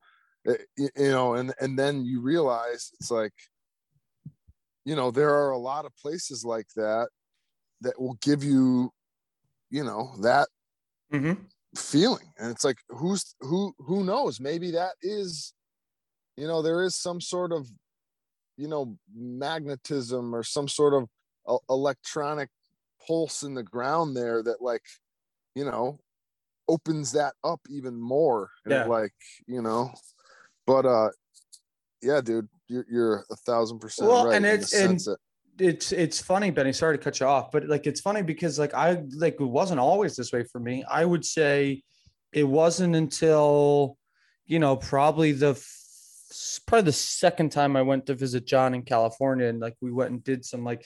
eh, 0.48 0.58
you 0.78 0.90
know 0.98 1.36
and 1.36 1.54
and 1.60 1.78
then 1.78 2.06
you 2.06 2.22
realize 2.22 2.92
it's 3.00 3.12
like 3.12 3.34
you 4.86 4.96
know 4.96 5.12
there 5.12 5.30
are 5.34 5.52
a 5.52 5.58
lot 5.58 5.86
of 5.86 5.96
places 5.96 6.44
like 6.44 6.68
that 6.76 7.10
that 7.82 8.00
will 8.00 8.16
give 8.22 8.44
you 8.44 8.92
you 9.70 9.84
know 9.84 10.16
that 10.22 10.50
hmm 11.12 11.52
feeling. 11.76 12.32
And 12.38 12.52
it's 12.52 12.64
like 12.64 12.78
who's 12.90 13.36
who 13.40 13.74
who 13.80 14.04
knows? 14.04 14.40
Maybe 14.40 14.72
that 14.72 14.94
is 15.02 15.54
you 16.38 16.48
know 16.48 16.62
there 16.62 16.84
is 16.84 16.96
some 16.96 17.22
sort 17.22 17.52
of 17.52 17.70
you 18.58 18.68
know 18.68 18.98
magnetism 19.16 20.36
or 20.36 20.44
some 20.44 20.68
sort 20.68 20.94
of 20.94 21.10
e- 21.52 21.66
electronic 21.70 22.50
pulse 23.08 23.44
in 23.44 23.56
the 23.56 23.64
ground 23.64 24.16
there 24.18 24.44
that 24.44 24.62
like 24.62 24.84
you 25.56 25.66
know 25.66 26.00
opens 26.68 27.12
that 27.14 27.34
up 27.44 27.60
even 27.70 28.00
more 28.00 28.50
and 28.66 28.72
Yeah. 28.74 28.86
like 28.86 29.14
you 29.48 29.62
know 29.62 29.92
but 30.66 30.86
uh 30.86 31.10
yeah 32.02 32.22
dude 32.22 32.48
you're, 32.68 32.86
you're 32.90 33.26
a 33.32 33.36
thousand 33.36 33.80
percent 33.80 34.10
Well, 34.10 34.28
right 34.28 34.36
and 34.36 34.46
it's- 34.46 34.74
and 34.74 35.00
that 35.02 35.18
it's 35.60 35.92
it's 35.92 36.20
funny, 36.20 36.50
Benny. 36.50 36.74
Sorry 36.74 36.98
to 36.98 37.04
cut 37.04 37.20
you 37.20 37.28
off, 37.28 37.52
but 37.52 37.68
like 37.68 37.86
it's 37.86 38.00
funny 38.02 38.24
because 38.24 38.58
like 38.58 38.74
I 38.74 39.04
like 39.18 39.36
it 39.40 39.44
wasn't 39.44 39.80
always 39.80 40.16
this 40.16 40.32
way 40.32 40.44
for 40.44 40.60
me. 40.60 40.84
I 40.90 41.06
would 41.06 41.24
say 41.26 41.84
it 42.32 42.46
wasn't 42.46 42.96
until 42.96 43.98
you 44.46 44.58
know 44.60 44.76
probably 44.78 45.34
the 45.34 45.62
probably 46.66 46.86
the 46.86 46.94
second 46.94 47.52
time 47.52 47.76
I 47.76 47.82
went 47.84 48.06
to 48.08 48.16
visit 48.16 48.48
John 48.48 48.74
in 48.74 48.82
California, 48.84 49.48
and 49.48 49.60
like 49.60 49.76
we 49.82 49.92
went 49.92 50.12
and 50.12 50.24
did 50.24 50.46
some 50.46 50.64
like 50.64 50.84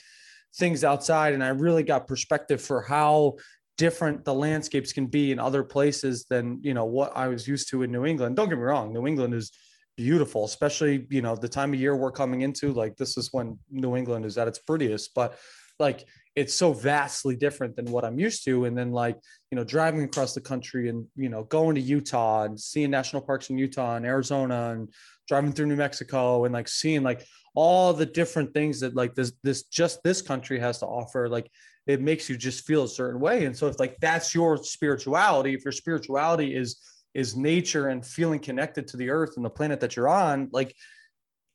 things 0.56 0.84
outside, 0.84 1.32
and 1.32 1.44
I 1.44 1.50
really 1.50 1.84
got 1.84 2.06
perspective 2.08 2.60
for 2.60 2.82
how 2.82 3.36
different 3.76 4.24
the 4.24 4.34
landscapes 4.34 4.92
can 4.92 5.06
be 5.06 5.32
in 5.32 5.38
other 5.38 5.62
places 5.62 6.24
than 6.28 6.58
you 6.62 6.74
know 6.74 6.84
what 6.84 7.16
I 7.16 7.28
was 7.28 7.46
used 7.46 7.68
to 7.70 7.82
in 7.82 7.92
New 7.92 8.06
England. 8.06 8.36
Don't 8.36 8.48
get 8.48 8.58
me 8.58 8.64
wrong, 8.64 8.92
New 8.92 9.06
England 9.06 9.34
is 9.34 9.52
beautiful, 9.96 10.44
especially 10.44 11.06
you 11.10 11.22
know 11.22 11.36
the 11.36 11.48
time 11.48 11.72
of 11.72 11.80
year 11.80 11.96
we're 11.96 12.12
coming 12.12 12.42
into. 12.42 12.72
Like 12.72 12.96
this 12.96 13.16
is 13.16 13.32
when 13.32 13.58
New 13.70 13.96
England 13.96 14.24
is 14.24 14.38
at 14.38 14.48
its 14.48 14.58
prettiest, 14.58 15.14
but 15.14 15.38
like 15.78 16.06
it's 16.34 16.54
so 16.54 16.72
vastly 16.72 17.34
different 17.34 17.76
than 17.76 17.86
what 17.86 18.04
I'm 18.04 18.18
used 18.18 18.44
to. 18.44 18.66
And 18.66 18.76
then 18.76 18.92
like 18.92 19.18
you 19.50 19.56
know 19.56 19.64
driving 19.64 20.04
across 20.04 20.34
the 20.34 20.40
country 20.40 20.88
and 20.88 21.06
you 21.16 21.28
know 21.28 21.44
going 21.44 21.74
to 21.74 21.80
Utah 21.80 22.44
and 22.44 22.58
seeing 22.58 22.90
national 22.90 23.22
parks 23.22 23.50
in 23.50 23.58
Utah 23.58 23.96
and 23.96 24.06
Arizona 24.06 24.72
and 24.72 24.92
driving 25.28 25.52
through 25.52 25.66
New 25.66 25.76
Mexico 25.76 26.44
and 26.44 26.54
like 26.54 26.68
seeing 26.68 27.02
like 27.02 27.26
all 27.54 27.92
the 27.92 28.06
different 28.06 28.52
things 28.52 28.80
that 28.80 28.94
like 28.94 29.14
this 29.14 29.32
this 29.42 29.64
just 29.64 30.02
this 30.02 30.22
country 30.22 30.58
has 30.58 30.78
to 30.78 30.86
offer 30.86 31.28
like 31.28 31.50
it 31.86 32.00
makes 32.00 32.28
you 32.28 32.36
just 32.36 32.66
feel 32.66 32.84
a 32.84 32.88
certain 32.88 33.20
way. 33.20 33.44
And 33.44 33.56
so 33.56 33.68
if 33.68 33.78
like 33.78 33.96
that's 34.00 34.34
your 34.34 34.56
spirituality 34.56 35.54
if 35.54 35.64
your 35.64 35.72
spirituality 35.72 36.54
is 36.54 36.78
is 37.14 37.36
nature 37.36 37.88
and 37.88 38.04
feeling 38.04 38.40
connected 38.40 38.86
to 38.88 38.96
the 38.96 39.08
earth 39.08 39.36
and 39.36 39.44
the 39.44 39.50
planet 39.50 39.80
that 39.80 39.96
you're 39.96 40.08
on 40.08 40.48
like 40.52 40.74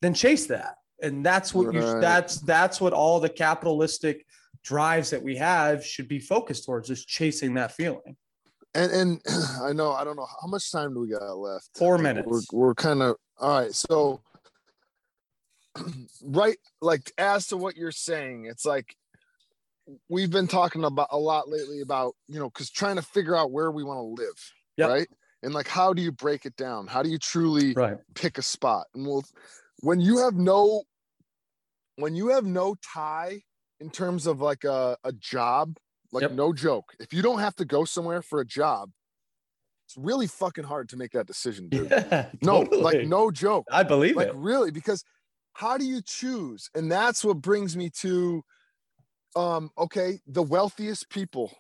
then 0.02 0.14
chase 0.14 0.48
that. 0.48 0.76
And 1.04 1.26
that's 1.26 1.54
what 1.54 1.74
you 1.74 1.82
that's 1.82 2.40
that's 2.42 2.80
what 2.80 2.94
all 2.94 3.20
the 3.20 3.30
capitalistic 3.30 4.26
drives 4.64 5.10
that 5.10 5.22
we 5.22 5.36
have 5.38 5.84
should 5.84 6.08
be 6.08 6.20
focused 6.20 6.66
towards 6.66 6.90
is 6.90 7.06
chasing 7.06 7.56
that 7.56 7.72
feeling. 7.72 8.16
And 8.74 8.92
and 8.92 9.22
i 9.62 9.74
know 9.74 9.92
i 9.92 10.04
don't 10.04 10.16
know 10.16 10.28
how 10.42 10.48
much 10.48 10.72
time 10.72 10.94
do 10.94 11.02
we 11.02 11.10
got 11.10 11.38
left? 11.38 11.70
Four 11.76 11.98
we're, 11.98 12.04
minutes. 12.04 12.48
we're 12.54 12.76
kind 12.76 13.02
of 13.02 13.18
all 13.38 13.60
right 13.60 13.74
so 13.74 14.22
right 16.24 16.58
like 16.82 17.12
as 17.18 17.48
to 17.48 17.58
what 17.58 17.76
you're 17.76 17.92
saying 17.92 18.46
it's 18.46 18.66
like 18.66 18.96
we've 20.10 20.32
been 20.32 20.48
talking 20.48 20.84
about 20.84 21.08
a 21.12 21.18
lot 21.18 21.50
lately 21.50 21.82
about 21.82 22.14
you 22.28 22.40
know 22.40 22.50
because 22.50 22.70
trying 22.70 22.96
to 22.96 23.02
figure 23.02 23.36
out 23.36 23.52
where 23.52 23.72
we 23.72 23.84
want 23.84 23.98
to 23.98 24.24
live 24.24 24.54
Yep. 24.78 24.90
right 24.90 25.08
and 25.44 25.54
like 25.54 25.68
how 25.68 25.94
do 25.94 26.02
you 26.02 26.12
break 26.12 26.46
it 26.46 26.56
down 26.56 26.88
how 26.88 27.04
do 27.04 27.10
you 27.10 27.18
truly 27.18 27.74
right 27.74 27.98
pick 28.16 28.38
a 28.38 28.42
spot 28.42 28.86
and 28.94 29.06
we'll 29.06 29.24
when 29.82 30.00
you 30.00 30.20
have 30.20 30.36
no 30.36 30.84
when 31.96 32.16
you 32.16 32.30
have 32.30 32.46
no 32.46 32.76
tie 32.76 33.42
in 33.80 33.90
terms 33.90 34.28
of 34.28 34.40
like 34.42 34.64
a, 34.64 34.98
a 35.04 35.12
job 35.14 35.78
Like 36.12 36.24
Yep. 36.24 36.32
no 36.32 36.54
joke. 36.54 36.94
If 37.00 37.14
you 37.14 37.22
don't 37.22 37.40
have 37.40 37.56
to 37.56 37.66
go 37.66 37.86
somewhere 37.86 38.22
for 38.22 38.40
a 38.42 38.46
job, 38.46 38.92
it's 39.86 39.98
really 39.98 40.28
fucking 40.28 40.64
hard 40.66 40.90
to 40.90 40.98
make 40.98 41.12
that 41.12 41.26
decision, 41.28 41.70
dude. 41.70 41.90
Yeah, 41.90 42.30
No, 42.42 42.68
like 42.72 43.04
no 43.04 43.32
joke. 43.32 43.68
I 43.72 43.84
believe 43.84 44.16
Like 44.18 44.28
it. 44.28 44.36
really, 44.36 44.72
because 44.72 45.04
how 45.54 45.78
do 45.78 45.86
you 45.86 46.02
choose? 46.02 46.70
And 46.76 46.92
that's 46.92 47.24
what 47.24 47.38
brings 47.42 47.76
me 47.78 47.90
to 48.00 48.44
um, 49.36 49.72
okay, 49.78 50.20
the 50.28 50.44
wealthiest 50.44 51.10
people, 51.10 51.52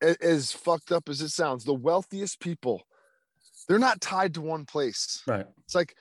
as 0.00 0.52
fucked 0.52 0.92
up 0.92 1.08
as 1.08 1.20
it 1.20 1.30
sounds, 1.30 1.64
the 1.64 1.74
wealthiest 1.74 2.40
people, 2.40 2.82
they're 3.68 3.78
not 3.78 4.00
tied 4.00 4.34
to 4.34 4.40
one 4.40 4.64
place. 4.64 5.22
Right. 5.26 5.46
It's 5.64 5.74
like 5.74 5.96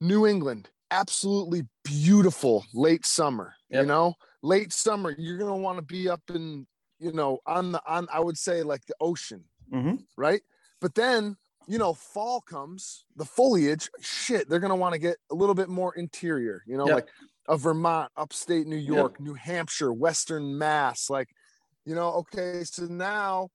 New 0.00 0.26
England, 0.26 0.70
absolutely 0.90 1.62
beautiful 1.84 2.64
late 2.74 3.04
summer. 3.04 3.54
You 3.70 3.86
know, 3.86 4.14
late 4.42 4.72
summer, 4.72 5.14
you're 5.18 5.38
gonna 5.38 5.56
want 5.56 5.78
to 5.78 5.82
be 5.82 6.08
up 6.08 6.22
in, 6.30 6.66
you 6.98 7.12
know, 7.12 7.38
on 7.46 7.72
the 7.72 7.82
on. 7.86 8.08
I 8.12 8.20
would 8.20 8.38
say 8.38 8.62
like 8.62 8.86
the 8.86 8.94
ocean, 9.00 9.44
hmm 9.70 9.96
right? 10.16 10.40
But 10.80 10.94
then, 10.94 11.36
you 11.66 11.78
know, 11.78 11.92
fall 11.92 12.40
comes, 12.40 13.04
the 13.16 13.24
foliage, 13.24 13.90
shit, 14.00 14.48
they're 14.48 14.58
gonna 14.58 14.76
want 14.76 14.94
to 14.94 14.98
get 14.98 15.18
a 15.30 15.34
little 15.34 15.54
bit 15.54 15.68
more 15.68 15.94
interior. 15.94 16.62
You 16.66 16.76
know, 16.78 16.86
Yep. 16.86 16.94
like 16.94 17.08
a 17.48 17.56
Vermont, 17.56 18.12
upstate 18.16 18.66
New. 18.66 18.76
York, 18.76 19.18
New 19.20 19.34
Hampshire, 19.34 19.92
Western 19.92 20.56
Mass, 20.58 21.10
like, 21.10 21.28
you 21.84 21.94
know, 21.94 22.10
okay, 22.12 22.62
so 22.64 22.84
now 22.84 23.48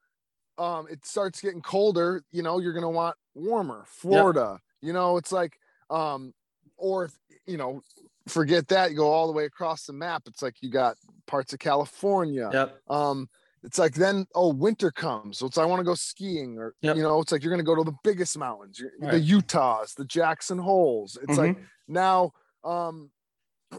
um 0.60 0.86
it 0.88 1.04
starts 1.04 1.42
getting 1.42 1.62
colder 1.64 2.22
you 2.32 2.44
know 2.44 2.60
you're 2.60 2.74
going 2.74 2.84
to 2.84 2.88
want 2.90 3.16
warmer 3.34 3.84
florida 3.88 4.60
you 4.82 4.94
know 4.94 5.18
it's 5.18 5.32
like 5.32 5.58
um 5.90 6.32
or 6.78 7.06
if 7.06 7.18
you 7.48 7.58
know 7.58 7.82
forget 8.28 8.68
that 8.68 8.92
you 8.92 8.98
go 8.98 9.10
all 9.12 9.26
the 9.26 9.34
way 9.34 9.46
across 9.46 9.86
the 9.88 9.94
map 9.94 10.22
it's 10.28 10.44
like 10.44 10.54
you 10.62 10.70
got 10.70 10.96
parts 11.26 11.54
of 11.54 11.60
california 11.60 12.52
Yep. 12.54 12.78
um 12.88 13.28
it's 13.64 13.80
like 13.80 13.96
then 13.96 14.28
oh 14.36 14.54
winter 14.54 14.92
comes 14.92 15.40
so 15.40 15.48
it's 15.48 15.58
i 15.58 15.66
want 15.66 15.80
to 15.80 15.84
go 15.84 15.96
skiing 15.96 16.60
or 16.60 16.76
Yep. 16.82 16.98
you 16.98 17.02
know 17.02 17.20
it's 17.20 17.32
like 17.32 17.42
you're 17.42 17.50
going 17.52 17.58
to 17.66 17.72
go 17.72 17.76
to 17.76 17.84
the 17.84 17.98
biggest 18.04 18.38
mountains 18.38 18.80
you're- 18.80 18.92
the 19.10 19.20
utahs 19.20 19.96
the 19.96 20.06
jackson 20.06 20.60
holes 20.60 21.18
it's 21.24 21.36
like 21.40 21.58
Mhm. 21.58 21.64
now 21.88 22.32
um 22.64 23.10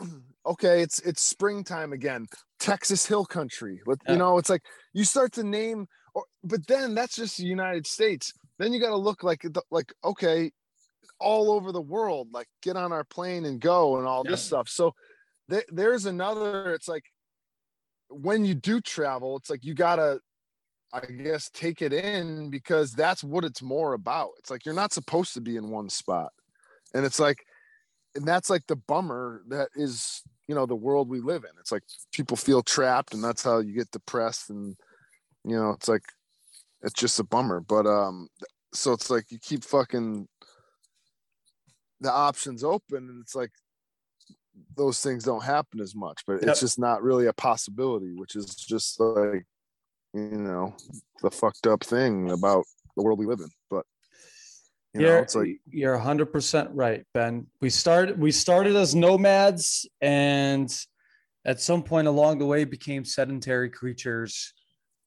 okay 0.46 0.82
it's 0.82 0.98
it's 1.00 1.22
springtime 1.22 1.92
again. 1.92 2.26
Texas 2.60 3.04
hill 3.06 3.24
country 3.24 3.80
Let- 3.86 3.98
Yeah. 4.06 4.12
you 4.12 4.18
know 4.18 4.38
it's 4.38 4.50
like 4.50 4.62
you 4.92 5.04
start 5.04 5.32
to 5.34 5.44
name 5.44 5.86
or 6.14 6.24
but 6.42 6.66
then 6.66 6.94
that's 6.94 7.16
just 7.16 7.36
the 7.38 7.44
united 7.44 7.86
states. 7.86 8.32
Then 8.58 8.72
you 8.72 8.80
got 8.80 8.90
to 8.90 8.96
look 8.96 9.22
like 9.22 9.42
like 9.70 9.92
okay 10.04 10.50
all 11.20 11.50
over 11.52 11.72
the 11.72 11.80
world 11.80 12.28
like 12.32 12.48
get 12.62 12.76
on 12.76 12.92
our 12.92 13.04
plane 13.04 13.44
and 13.44 13.60
go 13.60 13.98
and 13.98 14.06
all 14.06 14.24
this 14.24 14.42
stuff. 14.42 14.68
So 14.68 14.94
th- 15.50 15.66
there's 15.70 16.06
another 16.06 16.72
it's 16.74 16.88
like 16.88 17.04
when 18.10 18.44
you 18.44 18.54
do 18.54 18.80
travel 18.80 19.36
it's 19.36 19.50
like 19.50 19.64
you 19.64 19.74
gotta 19.74 20.20
i 20.92 21.00
guess 21.06 21.50
take 21.50 21.82
it 21.82 21.92
in 21.92 22.50
because 22.50 22.92
that's 22.92 23.24
what 23.24 23.44
it's 23.44 23.62
more 23.62 23.94
about. 23.94 24.30
It's 24.38 24.50
like 24.50 24.64
you're 24.64 24.74
not 24.74 24.92
supposed 24.92 25.34
to 25.34 25.40
be 25.40 25.56
in 25.56 25.68
one 25.70 25.88
spot. 25.88 26.30
And 26.94 27.04
it's 27.04 27.18
like 27.18 27.38
and 28.14 28.26
that's 28.26 28.50
like 28.50 28.66
the 28.66 28.76
bummer 28.76 29.42
that 29.48 29.68
is 29.74 30.22
you 30.48 30.54
know 30.54 30.66
the 30.66 30.76
world 30.76 31.08
we 31.08 31.20
live 31.20 31.44
in. 31.44 31.50
It's 31.60 31.72
like 31.72 31.82
people 32.12 32.36
feel 32.36 32.62
trapped 32.62 33.14
and 33.14 33.22
that's 33.22 33.42
how 33.42 33.58
you 33.58 33.74
get 33.74 33.90
depressed 33.90 34.50
and 34.50 34.76
you 35.44 35.56
know 35.56 35.70
it's 35.70 35.88
like 35.88 36.04
it's 36.82 36.94
just 36.94 37.20
a 37.20 37.24
bummer. 37.24 37.60
But 37.60 37.86
um 37.86 38.28
so 38.72 38.92
it's 38.92 39.10
like 39.10 39.30
you 39.30 39.38
keep 39.38 39.64
fucking 39.64 40.28
the 42.00 42.12
options 42.12 42.62
open 42.64 43.08
and 43.08 43.20
it's 43.22 43.34
like 43.34 43.52
those 44.76 45.00
things 45.00 45.24
don't 45.24 45.42
happen 45.44 45.80
as 45.80 45.94
much 45.94 46.22
but 46.26 46.34
Yep. 46.34 46.42
it's 46.50 46.60
just 46.60 46.78
not 46.78 47.02
really 47.02 47.26
a 47.26 47.32
possibility 47.32 48.12
which 48.12 48.36
is 48.36 48.54
just 48.54 49.00
like 49.00 49.46
you 50.12 50.38
know 50.38 50.74
the 51.22 51.30
fucked 51.30 51.66
up 51.66 51.82
thing 51.82 52.30
about 52.30 52.64
the 52.96 53.02
world 53.02 53.18
we 53.18 53.26
live 53.26 53.40
in. 53.40 53.50
But 53.70 53.86
you 54.94 55.00
know 55.00 55.06
you're, 55.08 55.18
it's 55.18 55.34
like 55.34 55.60
you're 55.68 55.98
100% 55.98 56.68
right 56.72 57.04
ben. 57.14 57.46
We 57.60 57.70
started 57.70 58.18
we 58.18 58.30
started 58.30 58.76
as 58.76 58.94
nomads 58.94 59.88
and 60.00 60.72
at 61.44 61.60
some 61.60 61.82
point 61.82 62.06
along 62.06 62.38
the 62.38 62.46
way 62.46 62.64
became 62.64 63.04
sedentary 63.04 63.68
creatures. 63.70 64.52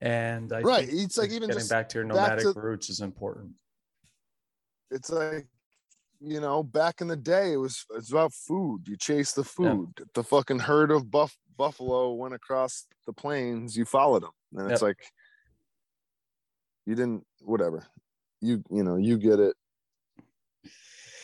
And 0.01 0.53
I 0.53 0.61
Right, 0.61 0.87
think 0.87 1.01
it's 1.01 1.17
like 1.17 1.31
even 1.31 1.49
getting 1.49 1.67
back 1.67 1.89
to 1.89 1.97
your 1.99 2.05
nomadic 2.05 2.43
to- 2.53 2.59
roots 2.59 2.89
is 2.89 2.99
important. 3.01 3.53
It's 4.91 5.09
like 5.09 5.47
you 6.19 6.41
know 6.41 6.63
back 6.63 7.01
in 7.01 7.07
the 7.07 7.15
day 7.15 7.53
it 7.53 7.57
was 7.57 7.85
it's 7.95 8.11
about 8.11 8.33
food. 8.33 8.81
You 8.87 8.97
chase 8.97 9.31
the 9.31 9.43
food. 9.43 9.89
The 10.13 10.23
fucking 10.23 10.59
herd 10.59 10.91
of 10.91 11.09
buff 11.09 11.35
buffalo 11.57 12.11
went 12.13 12.33
across 12.35 12.85
the 13.05 13.13
plains. 13.13 13.75
You 13.77 13.85
followed 13.85 14.23
them 14.23 14.31
and 14.55 14.69
it's 14.71 14.81
Yep. 14.81 14.89
like 14.89 14.99
you 16.85 16.95
didn't 16.95 17.25
whatever. 17.41 17.87
You 18.41 18.63
you 18.69 18.83
know 18.83 18.97
you 18.97 19.17
get 19.17 19.39
it 19.39 19.55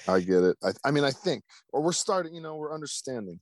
i 0.08 0.20
get 0.20 0.44
it. 0.44 0.58
I, 0.64 0.72
I 0.84 0.92
mean 0.92 1.04
i 1.04 1.12
think 1.12 1.44
or 1.72 1.82
we're 1.82 1.92
starting 1.94 2.34
you 2.34 2.42
know 2.42 2.56
we're 2.56 2.74
understanding 2.74 3.40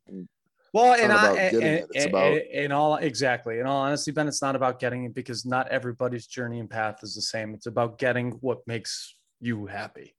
Well, 0.73 0.93
It's 0.93 1.03
and 1.03 1.11
I, 1.11 1.35
and, 1.35 1.51
getting 1.51 1.67
it, 1.67 1.87
it's 1.91 2.05
about- 2.05 2.37
in 2.37 2.71
all 2.71 2.95
exactly, 2.95 3.59
in 3.59 3.65
all 3.67 3.81
honesty, 3.81 4.11
Ben, 4.11 4.27
it's 4.29 4.41
not 4.41 4.55
about 4.55 4.79
getting 4.79 5.03
it 5.03 5.13
because 5.13 5.45
not 5.45 5.67
everybody's 5.67 6.27
journey 6.27 6.59
and 6.59 6.69
path 6.69 6.99
is 7.03 7.13
the 7.13 7.21
same. 7.21 7.53
It's 7.53 7.65
about 7.65 7.97
getting 7.97 8.31
what 8.39 8.59
makes 8.67 9.17
you 9.41 9.65
happy. 9.65 10.15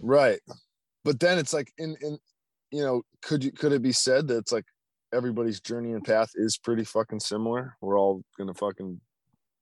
right. 0.00 0.40
But 1.04 1.20
then 1.20 1.38
it's 1.38 1.52
like 1.54 1.72
in 1.78 1.94
in 2.00 2.18
you 2.72 2.82
know 2.84 3.02
could 3.22 3.44
you 3.44 3.52
could 3.52 3.72
it 3.72 3.82
be 3.82 3.92
said 3.92 4.26
that 4.28 4.38
it's 4.38 4.50
like 4.52 4.64
everybody's 5.12 5.60
journey 5.60 5.92
and 5.92 6.02
path 6.04 6.30
is 6.34 6.58
pretty 6.58 6.82
fucking 6.84 7.20
similar? 7.20 7.76
We're 7.80 7.98
all 7.98 8.22
gonna 8.36 8.54
fucking 8.54 9.00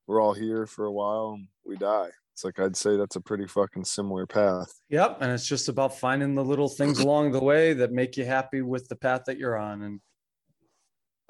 we're 0.07 0.23
all 0.23 0.33
here 0.33 0.65
for 0.67 0.87
a 0.87 0.93
while 0.93 1.33
and 1.37 1.49
we 1.67 1.77
die 1.77 2.11
it's 2.41 2.45
like 2.45 2.65
i'd 2.65 2.77
say 2.77 2.97
that's 2.97 3.17
a 3.17 3.21
pretty 3.21 3.47
fucking 3.47 3.85
similar 3.85 4.27
path 4.27 4.73
Yep, 4.89 5.19
and 5.21 5.31
it's 5.31 5.47
just 5.47 5.69
about 5.69 5.99
finding 5.99 6.35
the 6.35 6.45
little 6.45 6.69
things 6.69 6.99
along 7.01 7.33
the 7.33 7.43
way 7.43 7.75
that 7.75 7.93
make 7.93 8.17
you 8.17 8.25
happy 8.25 8.63
with 8.63 8.89
the 8.89 8.97
path 8.97 9.23
that 9.27 9.39
you're 9.39 9.57
on. 9.57 9.83
And 9.83 10.01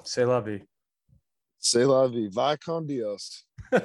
say 0.03 0.23
love 0.25 0.47
you. 0.47 0.61
say 1.59 1.83
la 1.85 2.07
vie 2.07 2.29
va 2.31 2.57
con 2.63 2.87
dios 2.87 3.43
All 3.73 3.81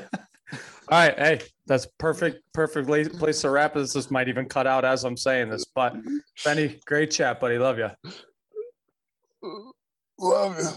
right, 0.90 1.18
hey, 1.18 1.40
that's 1.66 1.88
perfect, 1.98 2.42
perfect 2.54 2.86
place 3.18 3.40
to 3.40 3.50
wrap 3.50 3.74
this. 3.74 3.92
This 3.92 4.08
might 4.08 4.28
even 4.28 4.46
cut 4.46 4.68
out 4.68 4.84
as 4.84 5.02
I'm 5.02 5.16
saying 5.16 5.50
this, 5.50 5.64
but 5.64 5.96
Benny, 6.44 6.78
great 6.86 7.10
chat, 7.10 7.40
buddy. 7.40 7.58
Love 7.58 7.78
you. 7.78 7.90
love 10.20 10.56
you 10.60 10.68